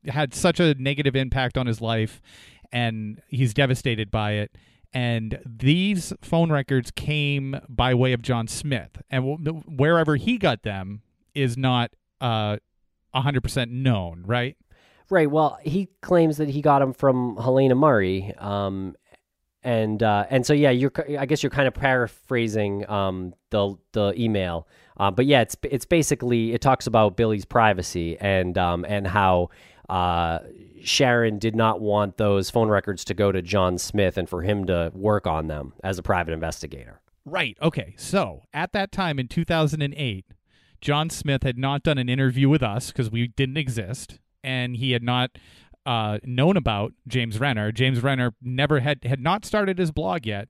[0.07, 2.23] had such a negative impact on his life
[2.75, 4.51] and he's devastated by it.
[4.93, 11.01] And these phone records came by way of John Smith, and wherever he got them
[11.33, 12.57] is not uh,
[13.15, 14.57] 100% known, right?
[15.09, 15.29] Right.
[15.29, 18.95] Well, he claims that he got them from Helena Murray, um,
[19.63, 24.13] and uh, and so yeah, you're I guess you're kind of paraphrasing um, the the
[24.17, 29.05] email, uh, but yeah, it's it's basically it talks about Billy's privacy and um, and
[29.05, 29.49] how
[29.89, 30.39] uh,
[30.83, 34.65] Sharon did not want those phone records to go to John Smith and for him
[34.65, 37.01] to work on them as a private investigator.
[37.25, 37.57] Right.
[37.61, 37.95] Okay.
[37.97, 40.25] So at that time in 2008,
[40.81, 44.91] John Smith had not done an interview with us because we didn't exist, and he
[44.91, 45.31] had not
[45.85, 47.71] uh, known about James Renner.
[47.71, 50.49] James Renner never had had not started his blog yet,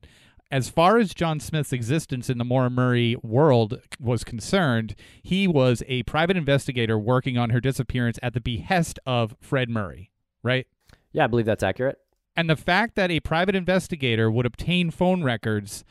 [0.56, 5.84] as far as John Smith's existence in the Maura Murray world was concerned, he was
[5.86, 10.12] a private investigator working on her disappearance at the behest of Fred Murray,
[10.44, 10.66] right?
[11.12, 11.98] Yeah, I believe that's accurate.
[12.38, 15.84] And the fact that a private investigator would obtain phone records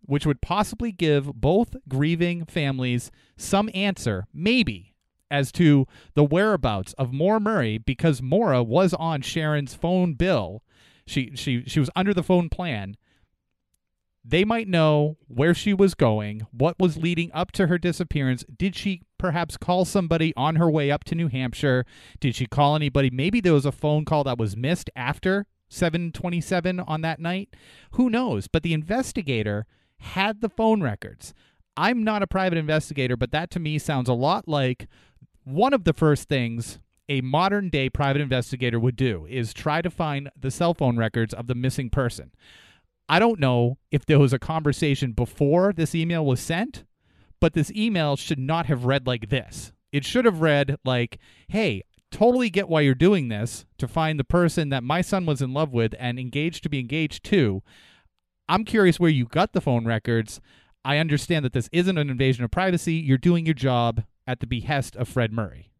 [0.00, 4.96] which would possibly give both grieving families some answer, maybe,
[5.30, 10.64] as to the whereabouts of Maura Murray because Maura was on Sharon's phone bill.
[11.06, 12.96] She she she was under the phone plan
[14.28, 18.44] they might know where she was going, what was leading up to her disappearance.
[18.56, 21.84] Did she perhaps call somebody on her way up to New Hampshire?
[22.18, 23.08] Did she call anybody?
[23.08, 27.54] Maybe there was a phone call that was missed after 727 on that night.
[27.92, 28.48] Who knows?
[28.48, 29.64] But the investigator
[29.98, 31.32] had the phone records.
[31.76, 34.88] I'm not a private investigator, but that to me sounds a lot like
[35.44, 39.90] one of the first things a modern day private investigator would do is try to
[39.90, 42.32] find the cell phone records of the missing person.
[43.08, 46.84] I don't know if there was a conversation before this email was sent,
[47.40, 49.72] but this email should not have read like this.
[49.92, 54.24] It should have read like, hey, totally get why you're doing this to find the
[54.24, 57.62] person that my son was in love with and engaged to be engaged to.
[58.48, 60.40] I'm curious where you got the phone records.
[60.84, 62.94] I understand that this isn't an invasion of privacy.
[62.94, 65.70] You're doing your job at the behest of Fred Murray.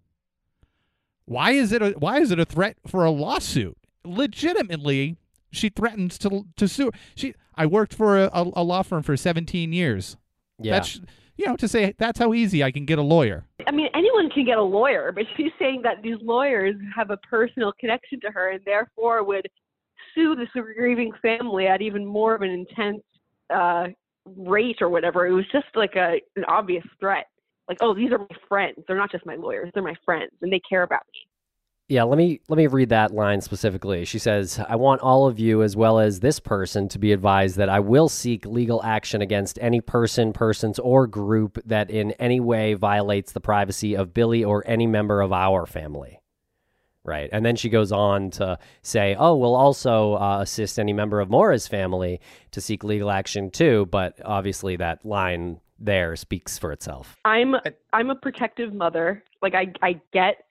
[1.24, 3.76] Why is it a why is it a threat for a lawsuit?
[4.04, 5.16] Legitimately,
[5.50, 6.90] she threatens to to sue.
[7.14, 10.16] She I worked for a, a law firm for 17 years.
[10.58, 10.72] Yeah.
[10.72, 11.00] That's
[11.36, 13.44] you know to say that's how easy I can get a lawyer.
[13.66, 17.16] I mean, anyone can get a lawyer, but she's saying that these lawyers have a
[17.18, 19.48] personal connection to her and therefore would
[20.14, 23.02] sue the grieving family at even more of an intense
[23.50, 23.88] uh,
[24.24, 25.26] rate or whatever.
[25.26, 27.26] It was just like a an obvious threat.
[27.68, 28.76] Like, oh, these are my friends.
[28.86, 29.70] They're not just my lawyers.
[29.74, 31.28] They're my friends, and they care about me.
[31.88, 34.04] Yeah, let me let me read that line specifically.
[34.04, 37.56] She says, "I want all of you as well as this person to be advised
[37.58, 42.40] that I will seek legal action against any person, persons or group that in any
[42.40, 46.20] way violates the privacy of Billy or any member of our family."
[47.06, 47.30] right?
[47.32, 51.30] And then she goes on to say, "Oh, we'll also uh, assist any member of
[51.30, 52.20] Maura's family
[52.50, 57.16] to seek legal action too." But obviously, that line there speaks for itself.
[57.24, 57.54] I'm
[57.92, 59.22] I'm a protective mother.
[59.40, 60.45] Like I I get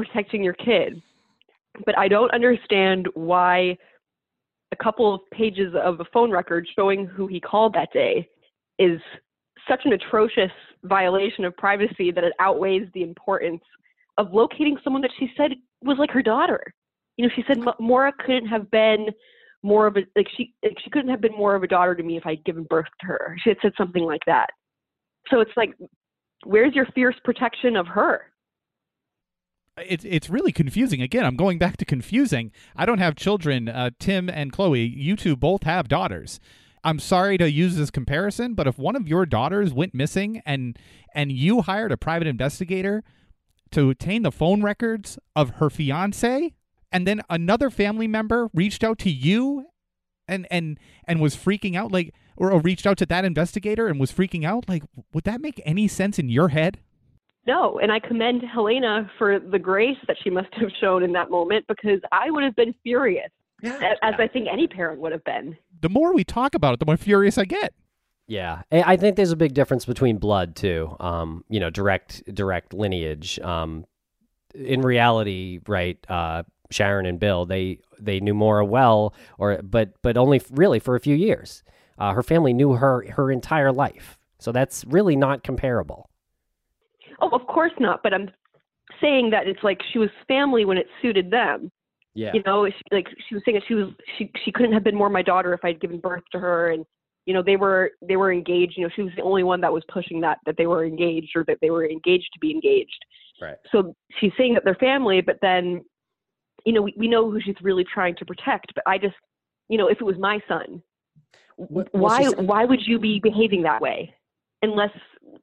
[0.00, 1.02] protecting your kid,
[1.84, 3.76] but I don't understand why
[4.72, 8.26] a couple of pages of a phone record showing who he called that day
[8.78, 8.98] is
[9.68, 10.52] such an atrocious
[10.84, 13.60] violation of privacy that it outweighs the importance
[14.16, 15.50] of locating someone that she said
[15.82, 16.62] was like her daughter.
[17.18, 19.08] You know, she said Maura couldn't have been
[19.62, 22.02] more of a like she like she couldn't have been more of a daughter to
[22.02, 23.36] me if I'd given birth to her.
[23.44, 24.46] She had said something like that.
[25.28, 25.74] So it's like,
[26.46, 28.29] where's your fierce protection of her?
[29.78, 31.00] It's it's really confusing.
[31.00, 32.52] Again, I'm going back to confusing.
[32.76, 33.68] I don't have children.
[33.68, 36.40] Uh, Tim and Chloe, you two both have daughters.
[36.82, 40.78] I'm sorry to use this comparison, but if one of your daughters went missing and
[41.14, 43.02] and you hired a private investigator
[43.72, 46.54] to obtain the phone records of her fiance,
[46.90, 49.66] and then another family member reached out to you
[50.26, 54.00] and and and was freaking out like or, or reached out to that investigator and
[54.00, 56.78] was freaking out like would that make any sense in your head
[57.46, 61.30] no and i commend helena for the grace that she must have shown in that
[61.30, 63.30] moment because i would have been furious
[63.62, 63.94] yeah.
[64.02, 66.86] as i think any parent would have been the more we talk about it the
[66.86, 67.72] more furious i get
[68.26, 70.94] yeah, I think there's a big difference between blood too.
[71.00, 73.40] Um, you know, direct direct lineage.
[73.40, 73.86] Um,
[74.54, 75.98] in reality, right?
[76.08, 80.94] Uh, Sharon and Bill, they they knew Maura well, or but but only really for
[80.94, 81.62] a few years.
[81.98, 86.08] Uh, her family knew her her entire life, so that's really not comparable.
[87.20, 88.02] Oh, of course not.
[88.02, 88.30] But I'm
[89.00, 91.70] saying that it's like she was family when it suited them.
[92.14, 92.32] Yeah.
[92.34, 94.96] You know, she, like she was saying that she was she she couldn't have been
[94.96, 96.84] more my daughter if I'd given birth to her, and
[97.26, 98.74] you know they were they were engaged.
[98.76, 101.30] You know, she was the only one that was pushing that that they were engaged
[101.36, 103.04] or that they were engaged to be engaged.
[103.40, 103.56] Right.
[103.70, 105.82] So she's saying that they're family, but then
[106.64, 109.14] you know, we, we know who she's really trying to protect, but I just,
[109.68, 110.82] you know, if it was my son,
[111.56, 114.14] why why would you be behaving that way
[114.62, 114.90] unless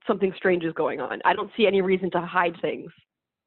[0.06, 1.22] something strange is going on?
[1.26, 2.92] I don't see any reason to hide things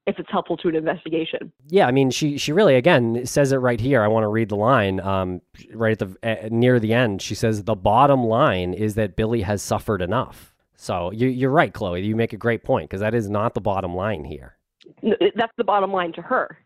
[0.06, 1.52] if it's helpful to an investigation.
[1.68, 4.02] Yeah, I mean, she she really again says it right here.
[4.02, 5.40] I want to read the line um,
[5.72, 7.22] right at the uh, near the end.
[7.22, 10.54] She says the bottom line is that Billy has suffered enough.
[10.76, 12.02] So you, you're right, Chloe.
[12.02, 14.56] You make a great point because that is not the bottom line here.
[15.02, 16.58] That's the bottom line to her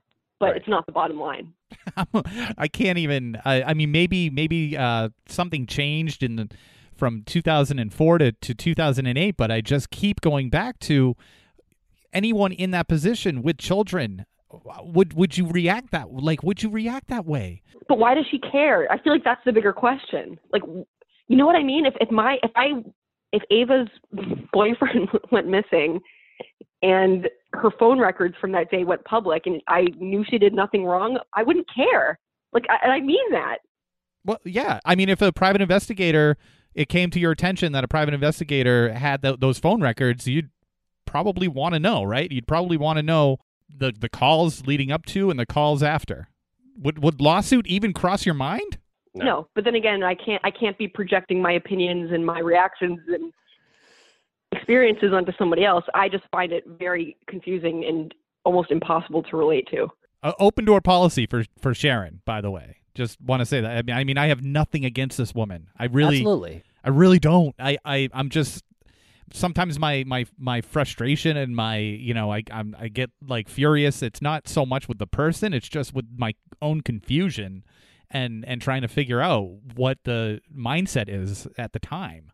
[0.44, 0.56] but right.
[0.56, 1.52] it's not the bottom line.
[2.58, 3.38] I can't even.
[3.44, 6.48] I, I mean, maybe maybe uh, something changed in the,
[6.96, 11.16] from 2004 to, to 2008, but I just keep going back to
[12.12, 14.26] anyone in that position with children.
[14.82, 16.44] Would would you react that like?
[16.44, 17.62] Would you react that way?
[17.88, 18.90] But why does she care?
[18.90, 20.38] I feel like that's the bigger question.
[20.52, 21.86] Like, you know what I mean?
[21.86, 22.84] If if my if I
[23.32, 23.88] if Ava's
[24.52, 26.00] boyfriend went missing
[26.82, 30.84] and her phone records from that day went public and I knew she did nothing
[30.84, 32.18] wrong, I wouldn't care.
[32.52, 33.58] Like, I, I mean that.
[34.24, 34.80] Well, yeah.
[34.84, 36.36] I mean, if a private investigator,
[36.74, 40.50] it came to your attention that a private investigator had th- those phone records, you'd
[41.06, 42.30] probably want to know, right?
[42.30, 46.28] You'd probably want to know the the calls leading up to and the calls after.
[46.78, 48.78] Would would lawsuit even cross your mind?
[49.16, 49.24] No.
[49.24, 52.98] no, but then again, I can't I can't be projecting my opinions and my reactions
[53.08, 53.32] and
[54.56, 59.68] experiences onto somebody else, I just find it very confusing and almost impossible to relate
[59.70, 59.88] to.
[60.22, 62.78] Uh, open door policy for for Sharon, by the way.
[62.94, 63.70] Just want to say that.
[63.70, 65.68] I mean, I mean, I have nothing against this woman.
[65.78, 67.54] I really, absolutely, I really don't.
[67.58, 68.64] I, I, I'm just
[69.32, 74.02] sometimes my my my frustration and my you know I I'm, I get like furious.
[74.02, 77.64] It's not so much with the person; it's just with my own confusion
[78.10, 82.30] and and trying to figure out what the mindset is at the time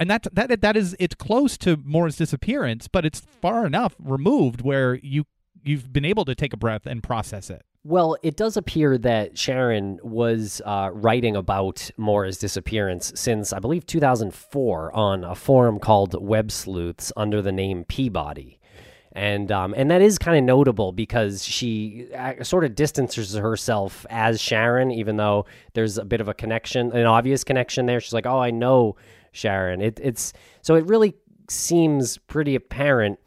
[0.00, 4.62] and that that that is it's close to Maura's disappearance, but it's far enough removed
[4.62, 5.26] where you
[5.62, 7.62] you've been able to take a breath and process it.
[7.82, 13.86] Well, it does appear that Sharon was uh, writing about Maura's disappearance since I believe
[13.86, 18.58] 2004 on a forum called Web Sleuths under the name Peabody.
[19.12, 24.06] And um, and that is kind of notable because she uh, sort of distances herself
[24.08, 27.98] as Sharon, even though there's a bit of a connection, an obvious connection there.
[27.98, 28.94] She's like, "Oh, I know
[29.32, 29.80] Sharon.
[29.80, 31.14] It, it's so it really
[31.48, 33.18] seems pretty apparent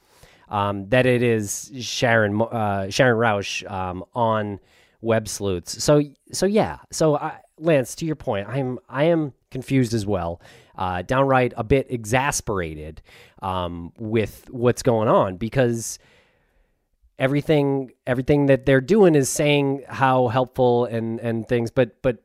[0.54, 4.60] um, that it is Sharon uh, Sharon Rausch um, on
[5.02, 5.84] Web Sleuths.
[5.84, 6.02] So
[6.32, 6.78] so yeah.
[6.92, 10.42] So I, Lance, to your point, I'm I am confused as well,
[10.78, 13.02] uh, downright a bit exasperated
[13.42, 15.98] um, with what's going on because
[17.18, 22.18] everything everything that they're doing is saying how helpful and and things, but but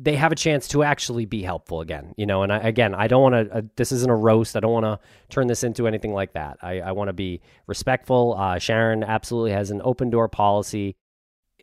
[0.00, 2.44] they have a chance to actually be helpful again, you know.
[2.44, 3.56] And I, again, I don't want to.
[3.56, 4.56] Uh, this isn't a roast.
[4.56, 6.58] I don't want to turn this into anything like that.
[6.62, 8.36] I, I want to be respectful.
[8.38, 10.96] Uh, Sharon absolutely has an open door policy.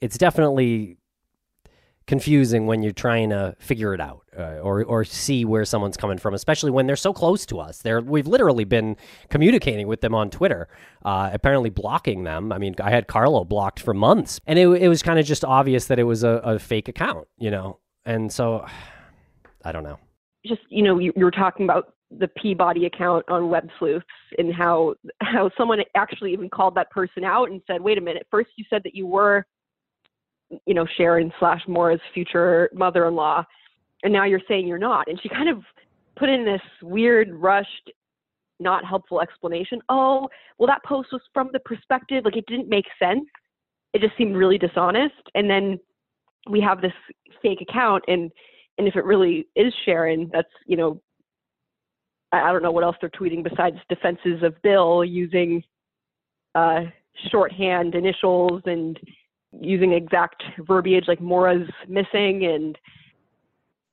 [0.02, 0.98] It's definitely
[2.08, 6.18] confusing when you're trying to figure it out uh, or or see where someone's coming
[6.18, 7.78] from, especially when they're so close to us.
[7.80, 8.98] They're we've literally been
[9.30, 10.68] communicating with them on Twitter,
[11.06, 12.52] uh, apparently blocking them.
[12.52, 15.46] I mean, I had Carlo blocked for months, and it it was kind of just
[15.46, 17.80] obvious that it was a, a fake account, you know.
[18.06, 18.66] And so,
[19.64, 20.00] I don't know.
[20.46, 24.06] Just you know, you, you were talking about the Peabody account on Web Sleuths
[24.38, 28.28] and how how someone actually even called that person out and said, "Wait a minute,
[28.30, 29.46] first you said that you were."
[30.66, 33.44] you know, Sharon slash Maura's future mother in law,
[34.04, 35.08] and now you're saying you're not.
[35.08, 35.64] And she kind of
[36.16, 37.92] put in this weird, rushed,
[38.60, 39.80] not helpful explanation.
[39.90, 43.26] Oh, well, that post was from the perspective, like it didn't make sense.
[43.94, 45.16] It just seemed really dishonest.
[45.34, 45.80] And then
[46.50, 46.94] we have this
[47.42, 48.32] fake account, and
[48.78, 51.02] and if it really is Sharon, that's you know,
[52.32, 55.64] I, I don't know what else they're tweeting besides defenses of Bill using
[56.54, 56.82] uh,
[57.32, 59.00] shorthand initials and
[59.52, 62.78] using exact verbiage like Maura's missing and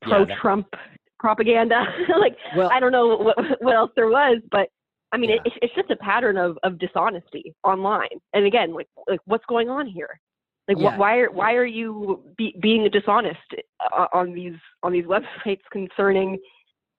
[0.03, 0.79] pro Trump yeah,
[1.21, 1.85] propaganda.
[2.21, 4.69] like well, I don't know what, what else there was, but
[5.13, 5.37] I mean, yeah.
[5.45, 8.09] it, it's just a pattern of, of dishonesty online.
[8.33, 10.21] And again, like, like what's going on here?
[10.69, 10.95] Like, yeah.
[10.95, 13.39] wh- why are why are you be, being dishonest
[13.97, 16.39] uh, on these on these websites concerning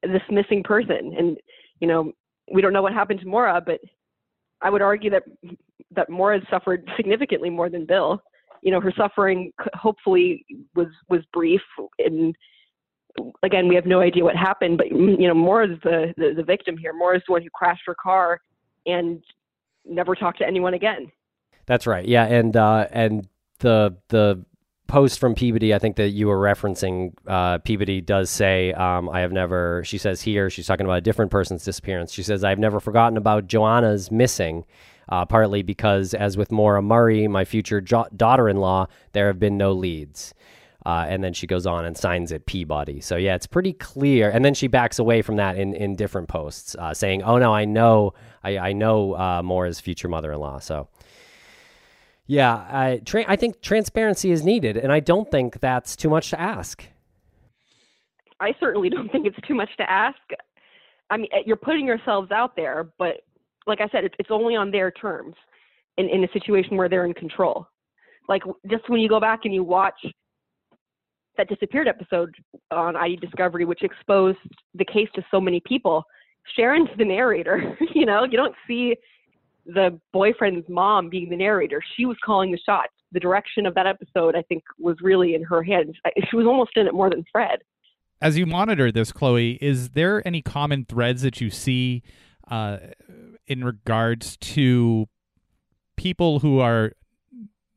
[0.02, 1.14] this missing person?
[1.18, 1.38] And
[1.80, 2.12] you know,
[2.52, 3.80] we don't know what happened to Maura, but
[4.62, 5.24] I would argue that
[5.92, 8.22] that Maura suffered significantly more than Bill
[8.64, 11.62] you know, her suffering hopefully was was brief.
[12.00, 12.36] And
[13.44, 16.44] again, we have no idea what happened, but you know, Maura is the, the the
[16.44, 16.94] victim here.
[16.94, 18.40] Maura is the one who crashed her car
[18.86, 19.22] and
[19.86, 21.12] never talked to anyone again.
[21.66, 22.08] That's right.
[22.08, 23.28] Yeah, and uh, and
[23.64, 24.46] the the
[24.88, 29.22] post from Peabody, I think that you were referencing, uh, Peabody does say, um, I
[29.22, 32.14] have never, she says here, she's talking about a different person's disappearance.
[32.14, 34.66] She says, I've never forgotten about Joanna's missing
[35.10, 39.40] uh, partly because, as with Maura Murray, my future jo- daughter in law, there have
[39.40, 40.34] been no leads.
[40.86, 43.00] Uh, and then she goes on and signs it Peabody.
[43.00, 44.30] So yeah, it's pretty clear.
[44.30, 47.54] And then she backs away from that in, in different posts, uh, saying, "Oh no,
[47.54, 50.90] I know, I, I know uh, Maura's future mother-in-law." So
[52.26, 56.30] yeah, I tra- I think transparency is needed, and I don't think that's too much
[56.30, 56.86] to ask.
[58.40, 60.20] I certainly don't think it's too much to ask.
[61.10, 63.22] I mean, you're putting yourselves out there, but
[63.68, 65.36] like I said, it's, only on their terms
[65.98, 67.68] in, in a situation where they're in control.
[68.28, 69.96] Like just when you go back and you watch
[71.38, 72.34] that disappeared episode
[72.72, 74.38] on ID Discovery, which exposed
[74.76, 76.04] the case to so many people,
[76.56, 77.78] Sharon's the narrator.
[77.94, 78.96] you know, you don't see
[79.66, 81.82] the boyfriend's mom being the narrator.
[81.96, 82.94] She was calling the shots.
[83.12, 85.96] The direction of that episode, I think, was really in her hands.
[86.30, 87.60] She was almost in it more than Fred.
[88.22, 92.02] As you monitor this, Chloe, is there any common threads that you see
[92.50, 92.78] uh,
[93.48, 95.08] in regards to
[95.98, 96.94] people who are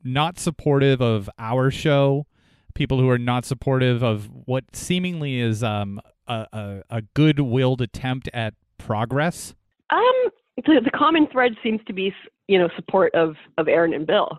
[0.03, 2.27] not supportive of our show,
[2.75, 8.29] people who are not supportive of what seemingly is um, a, a, a good-willed attempt
[8.33, 9.55] at progress?
[9.91, 10.31] Um,
[10.67, 12.13] the, the common thread seems to be,
[12.49, 14.39] you know, support of of Aaron and Bill.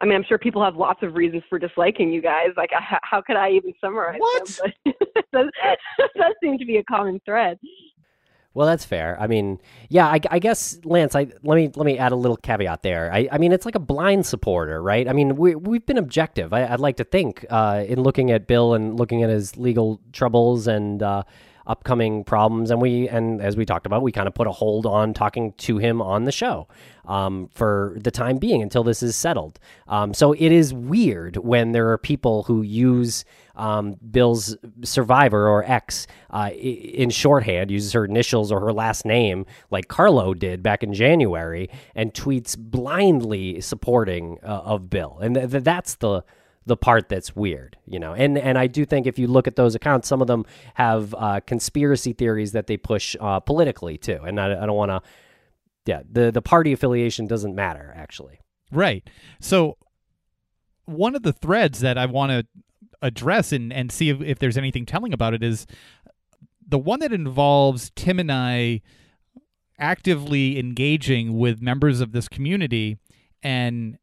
[0.00, 2.48] I mean, I'm sure people have lots of reasons for disliking you guys.
[2.56, 4.60] Like, how, how could I even summarize what?
[4.84, 4.94] them?
[5.32, 5.78] That,
[6.16, 7.56] that seems to be a common thread.
[8.52, 9.16] Well, that's fair.
[9.20, 11.14] I mean, yeah, I, I, guess Lance.
[11.14, 13.12] I let me let me add a little caveat there.
[13.12, 15.08] I, I mean, it's like a blind supporter, right?
[15.08, 16.52] I mean, we we've been objective.
[16.52, 20.00] I, would like to think uh, in looking at Bill and looking at his legal
[20.12, 21.22] troubles and uh,
[21.66, 24.86] upcoming problems, and we and as we talked about, we kind of put a hold
[24.86, 26.68] on talking to him on the show
[27.06, 29.58] um, for the time being until this is settled.
[29.88, 33.24] Um, so it is weird when there are people who use
[33.56, 39.44] um, Bill's survivor or X uh, in shorthand, uses her initials or her last name,
[39.70, 45.64] like Carlo did back in January, and tweets blindly supporting uh, of Bill, and th-
[45.64, 46.22] that's the
[46.66, 48.12] the part that's weird, you know.
[48.12, 50.44] And and I do think if you look at those accounts, some of them
[50.74, 54.20] have uh, conspiracy theories that they push uh, politically too.
[54.24, 55.02] And I, I don't want to.
[55.86, 58.40] Yeah, the the party affiliation doesn't matter actually.
[58.70, 59.08] Right.
[59.40, 59.78] So
[60.84, 62.46] one of the threads that I want to
[63.02, 65.66] address and and see if, if there's anything telling about it is
[66.66, 68.82] the one that involves Tim and I
[69.78, 72.98] actively engaging with members of this community
[73.42, 73.96] and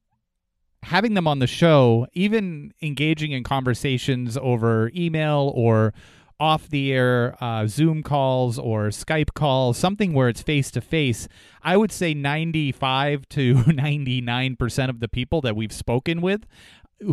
[0.88, 5.94] having them on the show, even engaging in conversations over email or
[6.40, 11.28] off the air uh, Zoom calls or Skype calls, something where it's face to face,
[11.62, 16.46] I would say 95 to 99% of the people that we've spoken with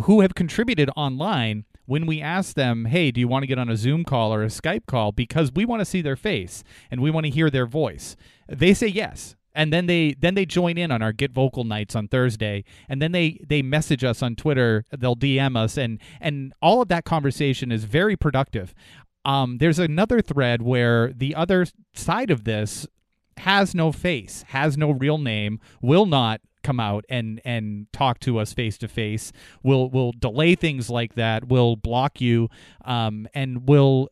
[0.03, 3.69] who have contributed online when we ask them, hey, do you want to get on
[3.69, 5.11] a Zoom call or a Skype call?
[5.11, 8.15] Because we want to see their face and we want to hear their voice.
[8.47, 9.35] They say yes.
[9.55, 13.01] And then they then they join in on our Get Vocal nights on Thursday, and
[13.01, 14.85] then they they message us on Twitter.
[14.95, 18.73] They'll DM us, and and all of that conversation is very productive.
[19.23, 22.85] Um, there's another thread where the other side of this
[23.37, 28.39] has no face, has no real name, will not come out and and talk to
[28.39, 29.31] us face to face.
[29.63, 31.47] Will will delay things like that.
[31.47, 32.49] Will block you,
[32.83, 34.09] um, and will.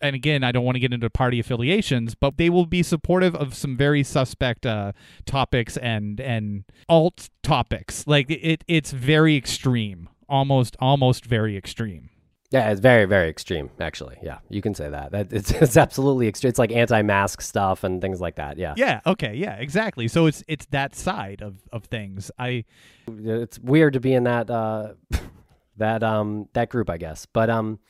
[0.00, 3.34] And again, I don't want to get into party affiliations, but they will be supportive
[3.34, 4.92] of some very suspect uh,
[5.26, 8.06] topics and and alt topics.
[8.06, 12.10] Like it, it's very extreme, almost almost very extreme.
[12.50, 14.16] Yeah, it's very, very extreme, actually.
[14.22, 15.12] Yeah, you can say that.
[15.12, 16.48] that it's, it's absolutely extreme.
[16.48, 18.56] It's like anti-mask stuff and things like that.
[18.56, 18.72] Yeah.
[18.76, 19.00] Yeah.
[19.06, 19.34] Okay.
[19.34, 19.56] Yeah.
[19.56, 20.08] Exactly.
[20.08, 22.30] So it's it's that side of, of things.
[22.38, 22.64] I.
[23.06, 24.94] It's weird to be in that uh,
[25.76, 27.26] that um that group, I guess.
[27.26, 27.80] But um,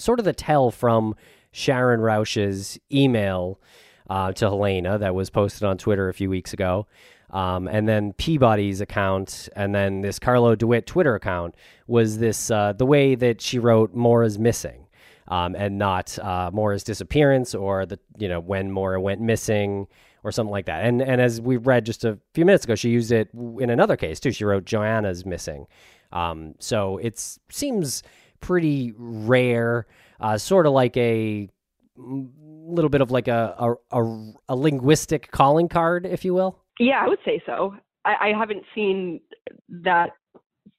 [0.00, 1.14] sort of the tell from
[1.52, 3.60] Sharon Rausch's email
[4.08, 6.86] uh, to Helena that was posted on Twitter a few weeks ago
[7.32, 11.54] um, and then Peabody's account, and then this Carlo DeWitt Twitter account
[11.86, 14.86] was this uh, the way that she wrote Maura's missing,
[15.28, 19.86] um, and not uh, Maura's disappearance or the you know when Maura went missing
[20.24, 20.84] or something like that.
[20.84, 23.30] And and as we read just a few minutes ago, she used it
[23.60, 24.32] in another case too.
[24.32, 25.66] She wrote Joanna's missing.
[26.12, 27.20] Um, so it
[27.50, 28.02] seems
[28.40, 29.86] pretty rare,
[30.20, 31.48] uh, sort of like a
[31.96, 36.58] little bit of like a, a, a, a linguistic calling card, if you will.
[36.78, 37.74] Yeah, I would say so.
[38.04, 39.20] I, I haven't seen
[39.68, 40.10] that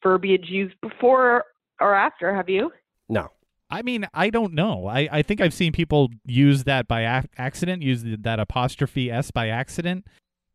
[0.01, 1.45] verbiage used before
[1.79, 2.33] or after.
[2.35, 2.71] Have you?
[3.09, 3.29] No.
[3.69, 4.87] I mean, I don't know.
[4.87, 9.31] I, I think I've seen people use that by ac- accident, use that apostrophe s
[9.31, 10.05] by accident,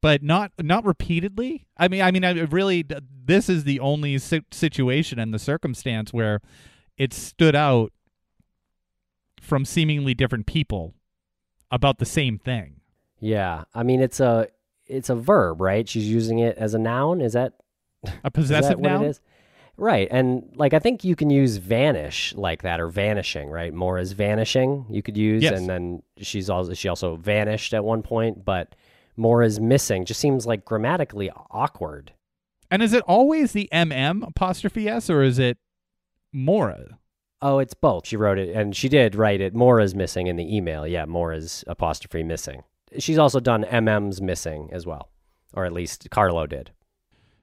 [0.02, 1.66] but not not repeatedly.
[1.78, 2.84] I mean, I mean, I really
[3.24, 6.42] this is the only si- situation and the circumstance where
[6.98, 7.92] it stood out
[9.40, 10.94] from seemingly different people
[11.70, 12.80] about the same thing.
[13.20, 14.48] Yeah, I mean, it's a
[14.86, 15.88] it's a verb, right?
[15.88, 17.20] She's using it as a noun.
[17.20, 17.54] Is that
[18.24, 19.04] a possessive noun?
[19.04, 19.20] It is?
[19.78, 20.08] Right.
[20.10, 23.74] And like I think you can use vanish like that or vanishing, right?
[23.74, 25.58] Maura's vanishing you could use yes.
[25.58, 28.74] and then she's also she also vanished at one point, but
[29.16, 32.12] Maura's missing just seems like grammatically awkward.
[32.70, 35.58] And is it always the MM apostrophe S or is it
[36.36, 36.98] Maura?
[37.42, 38.06] Oh, it's both.
[38.06, 39.54] She wrote it and she did write it.
[39.54, 40.86] Maura's missing in the email.
[40.86, 42.62] Yeah, Maura's apostrophe missing
[42.98, 45.10] she's also done MM's missing as well,
[45.54, 46.72] or at least Carlo did.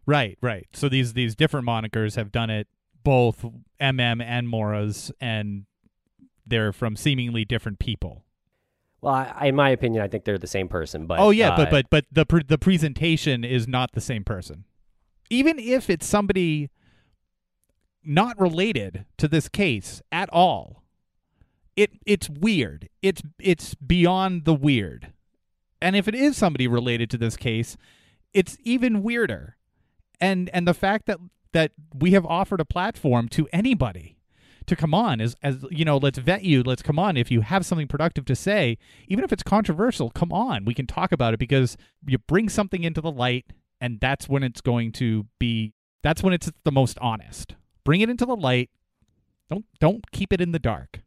[0.05, 0.67] Right, right.
[0.73, 2.67] So these these different monikers have done it
[3.03, 3.45] both
[3.81, 5.65] MM and Maura's, and
[6.45, 8.23] they're from seemingly different people.
[9.01, 11.07] Well, I, in my opinion, I think they're the same person.
[11.07, 14.23] But oh yeah, uh, but but but the pre- the presentation is not the same
[14.23, 14.65] person.
[15.29, 16.69] Even if it's somebody
[18.05, 20.83] not related to this case at all,
[21.75, 22.89] it it's weird.
[23.01, 25.13] It's it's beyond the weird.
[25.81, 27.77] And if it is somebody related to this case,
[28.33, 29.57] it's even weirder.
[30.21, 31.19] And and the fact that
[31.51, 34.17] that we have offered a platform to anybody
[34.65, 37.41] to come on as as you know, let's vet you, let's come on if you
[37.41, 38.77] have something productive to say,
[39.07, 42.83] even if it's controversial, come on, we can talk about it because you bring something
[42.83, 43.45] into the light
[43.81, 45.73] and that's when it's going to be
[46.03, 47.55] that's when it's the most honest.
[47.83, 48.69] Bring it into the light.
[49.49, 51.01] Don't don't keep it in the dark.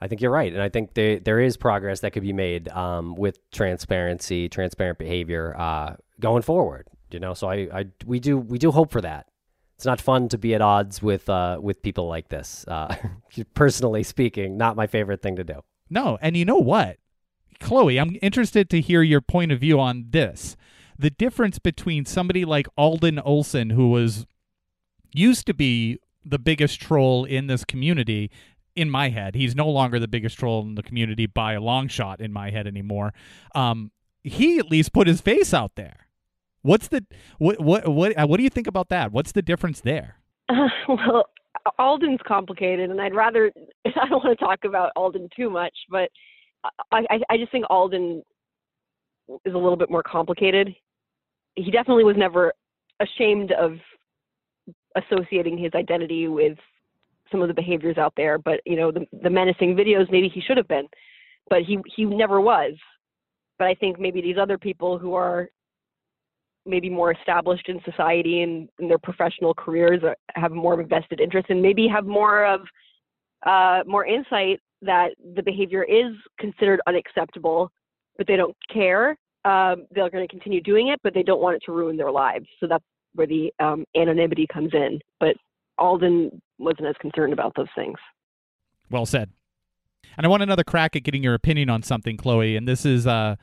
[0.00, 2.68] I think you're right, and I think there there is progress that could be made
[2.68, 6.88] um, with transparency, transparent behavior uh, going forward.
[7.10, 9.26] You know, so I, I we do we do hope for that.
[9.76, 12.64] It's not fun to be at odds with uh, with people like this.
[12.66, 12.94] Uh,
[13.54, 15.60] personally speaking, not my favorite thing to do.
[15.90, 16.98] No, and you know what,
[17.58, 20.56] Chloe, I'm interested to hear your point of view on this.
[20.98, 24.26] The difference between somebody like Alden Olson, who was
[25.12, 28.30] used to be the biggest troll in this community
[28.76, 29.34] in my head.
[29.34, 32.50] He's no longer the biggest troll in the community by a long shot in my
[32.50, 33.12] head anymore.
[33.54, 33.90] Um,
[34.22, 36.06] he at least put his face out there.
[36.62, 37.04] What's the
[37.38, 39.12] what what what uh, what do you think about that?
[39.12, 40.16] What's the difference there?
[40.48, 41.24] Uh, well,
[41.78, 43.50] Alden's complicated, and I'd rather
[43.86, 46.10] I don't want to talk about Alden too much, but
[46.92, 48.22] I I, I just think Alden
[49.44, 50.74] is a little bit more complicated.
[51.56, 52.52] He definitely was never
[53.00, 53.78] ashamed of
[54.96, 56.58] associating his identity with
[57.30, 60.40] some of the behaviors out there, but you know, the, the menacing videos, maybe he
[60.40, 60.88] should have been,
[61.48, 62.72] but he he never was.
[63.58, 65.48] But I think maybe these other people who are
[66.66, 70.00] maybe more established in society and in their professional careers
[70.34, 72.60] have more of a vested interest and maybe have more of
[73.46, 77.70] uh, more insight that the behavior is considered unacceptable,
[78.18, 79.16] but they don't care.
[79.44, 82.10] Um, they're going to continue doing it, but they don't want it to ruin their
[82.10, 82.46] lives.
[82.60, 82.84] So that's
[83.14, 85.00] where the um, anonymity comes in.
[85.18, 85.36] But
[85.78, 87.98] Alden wasn't as concerned about those things.
[88.90, 89.30] Well said.
[90.16, 92.56] And I want another crack at getting your opinion on something, Chloe.
[92.56, 93.36] And this is uh,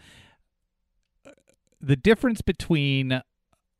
[1.81, 3.21] the difference between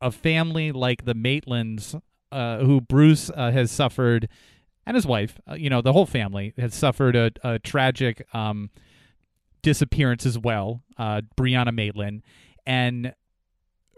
[0.00, 2.00] a family like the Maitlands,
[2.32, 4.28] uh, who Bruce uh, has suffered,
[4.86, 8.70] and his wife, uh, you know, the whole family has suffered a, a tragic um,
[9.62, 12.22] disappearance as well, uh, Brianna Maitland.
[12.66, 13.14] And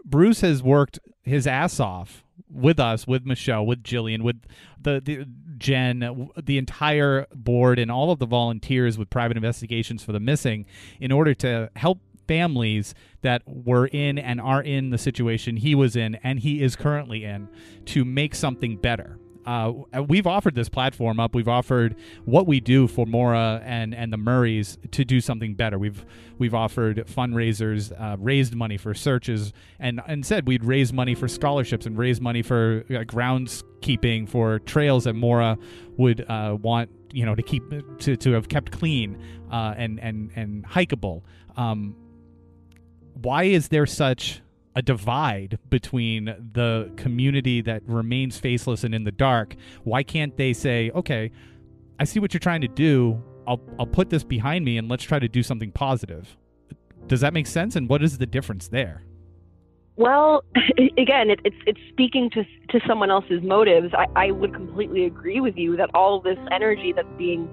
[0.03, 4.41] Bruce has worked his ass off with us, with Michelle, with Jillian, with
[4.81, 5.25] the, the
[5.57, 10.65] Jen, the entire board, and all of the volunteers with private investigations for the missing
[10.99, 15.95] in order to help families that were in and are in the situation he was
[15.95, 17.49] in and he is currently in
[17.83, 19.73] to make something better uh,
[20.07, 21.33] we've offered this platform up.
[21.33, 25.79] We've offered what we do for Maura and, and the Murrays to do something better.
[25.79, 26.05] We've
[26.37, 31.27] we've offered fundraisers, uh, raised money for searches, and and said we'd raise money for
[31.27, 35.57] scholarships and raise money for uh, groundskeeping for trails that Maura
[35.97, 37.63] would uh, want you know to keep
[37.99, 39.17] to, to have kept clean
[39.51, 41.23] uh, and and and hikeable.
[41.57, 41.95] Um,
[43.13, 44.41] why is there such
[44.75, 49.55] a divide between the community that remains faceless and in the dark.
[49.83, 51.31] Why can't they say, okay,
[51.99, 53.21] I see what you're trying to do.
[53.47, 56.37] I'll, I'll put this behind me and let's try to do something positive.
[57.07, 57.75] Does that make sense?
[57.75, 59.03] And what is the difference there?
[59.97, 60.43] Well,
[60.97, 63.93] again, it, it's it's speaking to to someone else's motives.
[63.93, 67.49] I, I would completely agree with you that all this energy that's being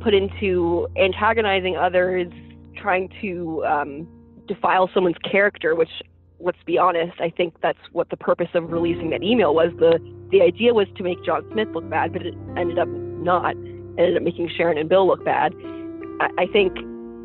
[0.00, 2.30] put into antagonizing others,
[2.76, 4.08] trying to um,
[4.46, 5.90] defile someone's character, which
[6.40, 9.72] let's be honest, I think that's what the purpose of releasing that email was.
[9.78, 9.98] The
[10.30, 13.56] the idea was to make John Smith look bad, but it ended up not.
[13.56, 15.54] It ended up making Sharon and Bill look bad.
[16.20, 16.76] I, I think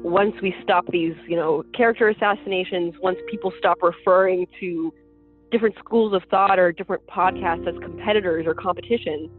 [0.04, 4.94] once we stop these, you know, character assassinations, once people stop referring to
[5.52, 9.30] different schools of thought or different podcasts as competitors or competition,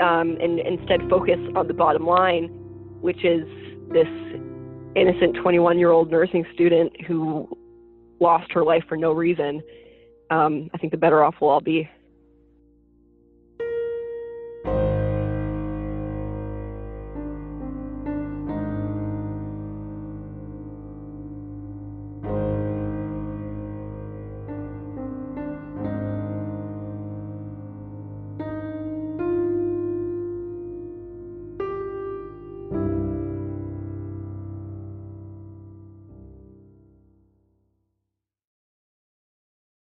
[0.00, 2.46] um, and instead focus on the bottom line,
[3.00, 3.46] which is
[3.92, 4.08] this
[4.96, 7.48] innocent 21 year old nursing student who
[8.22, 9.62] lost her life for no reason,
[10.30, 11.88] um, I think the better off we'll all be.